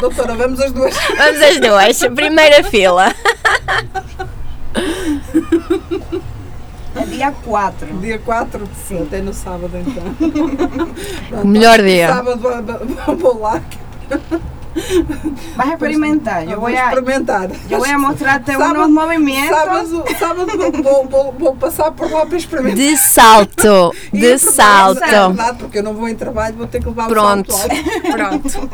[0.00, 0.94] Doutora, vamos as duas.
[1.16, 1.98] Vamos as duas.
[2.14, 3.14] Primeira fila.
[6.96, 8.00] El día 4.
[8.00, 10.04] Dia 4, sim, até no sábado então.
[11.28, 12.08] Pronto, Melhor dia.
[12.08, 12.40] Sábado
[13.18, 13.60] vou- lá.
[15.56, 16.42] Vas a experimentar.
[16.44, 17.48] Yo Vou voy a, experimentar.
[17.68, 19.56] yo voy a mostrarte Sábado- unos movimientos.
[19.56, 22.76] Sábado, sábado vou, vou, vou passar por lá para experimentar.
[22.76, 23.92] De salto.
[24.12, 25.00] De é salto.
[25.00, 27.48] verdade, porque eu não vou em trabalho, vou ter que levar Pronto.
[27.50, 28.40] o salto alto.
[28.50, 28.70] Pronto.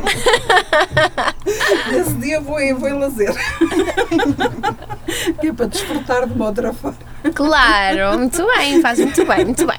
[1.91, 3.33] Nesse dia vou em, vou em lazer.
[5.39, 7.12] que é para desfrutar de uma outra forma.
[7.31, 9.77] Claro, muito bem, faz muito bem, muito bem.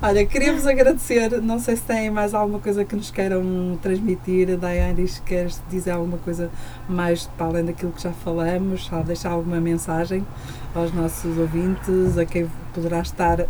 [0.00, 1.40] Olha, queria-vos agradecer.
[1.42, 4.56] Não sei se têm mais alguma coisa que nos queiram transmitir.
[4.56, 6.50] Daianis, queres dizer alguma coisa
[6.88, 8.86] mais para além daquilo que já falamos?
[8.86, 10.26] Só deixar alguma mensagem
[10.74, 13.46] aos nossos ouvintes, a quem poderá estar eh,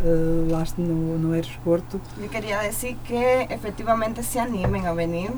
[0.49, 2.01] lá no, no aeroporto?
[2.17, 5.31] Yo quería decir que efectivamente se animen a venir,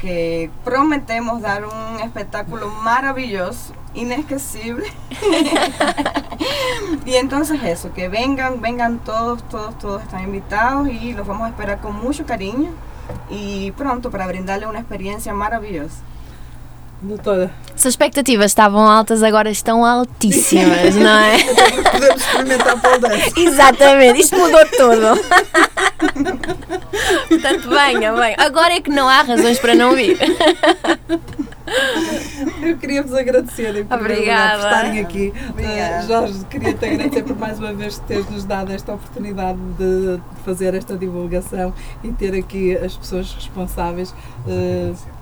[0.00, 4.86] que prometemos dar un espectáculo maravilloso, inesquecible.
[7.06, 11.50] y entonces eso, que vengan, vengan todos, todos, todos están invitados y los vamos a
[11.50, 12.70] esperar con mucho cariño
[13.30, 16.02] y pronto para brindarle una experiencia maravillosa.
[17.02, 21.36] Doutora, Se as expectativas estavam altas, agora estão altíssimas, não é?
[21.92, 23.32] podemos experimentar pole dance.
[23.40, 25.20] Exatamente, isto mudou tudo.
[27.28, 28.34] Portanto, venha, venha.
[28.38, 30.18] Agora é que não há razões para não vir.
[32.62, 34.62] Eu queria vos agradecer em lugar, por Obrigada.
[34.64, 35.32] estarem aqui.
[35.50, 36.04] Obrigada.
[36.04, 40.74] Uh, Jorge, queria te agradecer por mais uma vez teres-nos dado esta oportunidade de fazer
[40.74, 44.14] esta divulgação e ter aqui as pessoas responsáveis.
[44.46, 45.15] uh,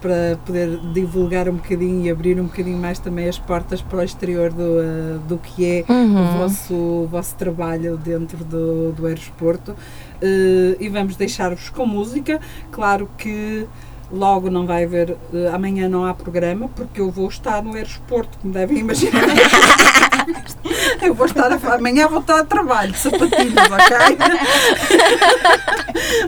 [0.00, 4.02] para poder divulgar um bocadinho e abrir um bocadinho mais também as portas para o
[4.02, 6.34] exterior do, uh, do que é Uhum.
[6.34, 9.72] o, vosso, o vosso trabalho dentro do, do aeroporto.
[9.72, 12.40] Uh, e vamos deixar-vos com música.
[12.70, 13.66] Claro que
[14.10, 18.38] logo não vai haver, uh, amanhã não há programa, porque eu vou estar no aeroporto,
[18.38, 19.22] como devem imaginar.
[21.02, 23.96] eu vou estar a, amanhã vou estar a trabalho, de sapatilhos, ok?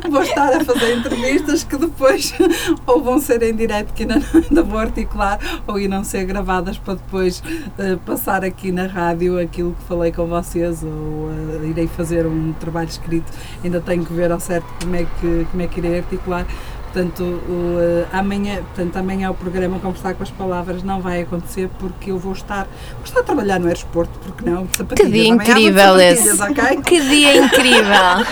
[0.11, 2.33] vou estar a fazer entrevistas que depois
[2.87, 6.95] ou vão ser em direto que ainda, ainda vou articular ou irão ser gravadas para
[6.95, 12.27] depois uh, passar aqui na rádio aquilo que falei com vocês ou uh, irei fazer
[12.27, 13.31] um trabalho escrito
[13.63, 16.47] ainda tenho que ver ao certo como é que, como é que irei articular
[16.93, 21.69] Portanto, o, uh, amanhã, portanto, amanhã o programa Conversar com as Palavras não vai acontecer
[21.79, 24.67] porque eu vou estar, vou estar a trabalhar no aeroporto, porque não?
[24.67, 26.37] Que dia incrível esse.
[26.37, 26.83] sapatilhas, ok?
[26.83, 28.25] Que dia incrível.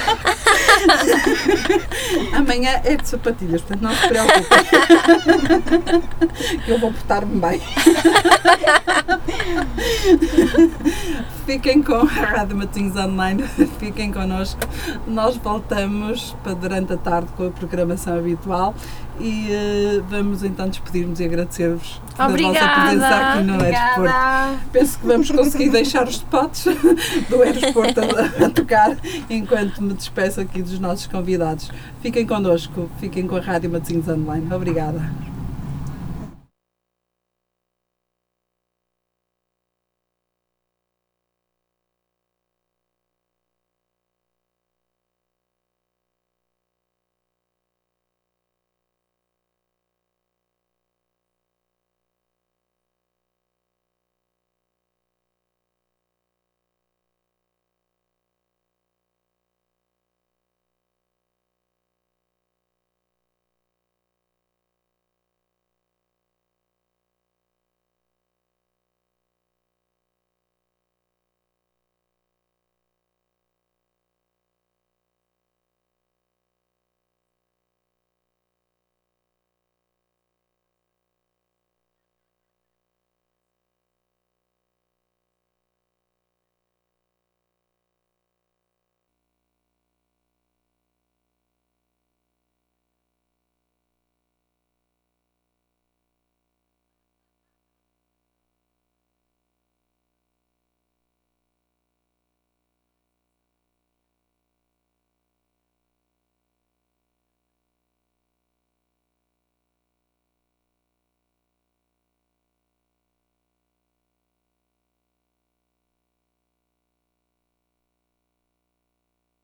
[2.33, 4.45] Amanhã é de sapatilhas, portanto não se preocupem.
[6.65, 7.61] que eu vou portar-me bem.
[11.47, 13.45] Fiquem com a Rádio Matinhos Online,
[13.79, 14.61] fiquem connosco.
[15.07, 18.75] Nós voltamos para durante a tarde com a programação habitual
[19.21, 24.69] e eh, vamos então despedir-nos e agradecer-vos pela vossa presença aqui no aeroporto.
[24.73, 26.65] Penso que vamos conseguir deixar os spots
[27.29, 28.97] do aeroporto a, a tocar
[29.29, 31.71] enquanto me despeço aqui dos nossos convidados.
[32.01, 34.53] Fiquem connosco, fiquem com a Rádio Matosinhos Online.
[34.53, 35.36] Obrigada.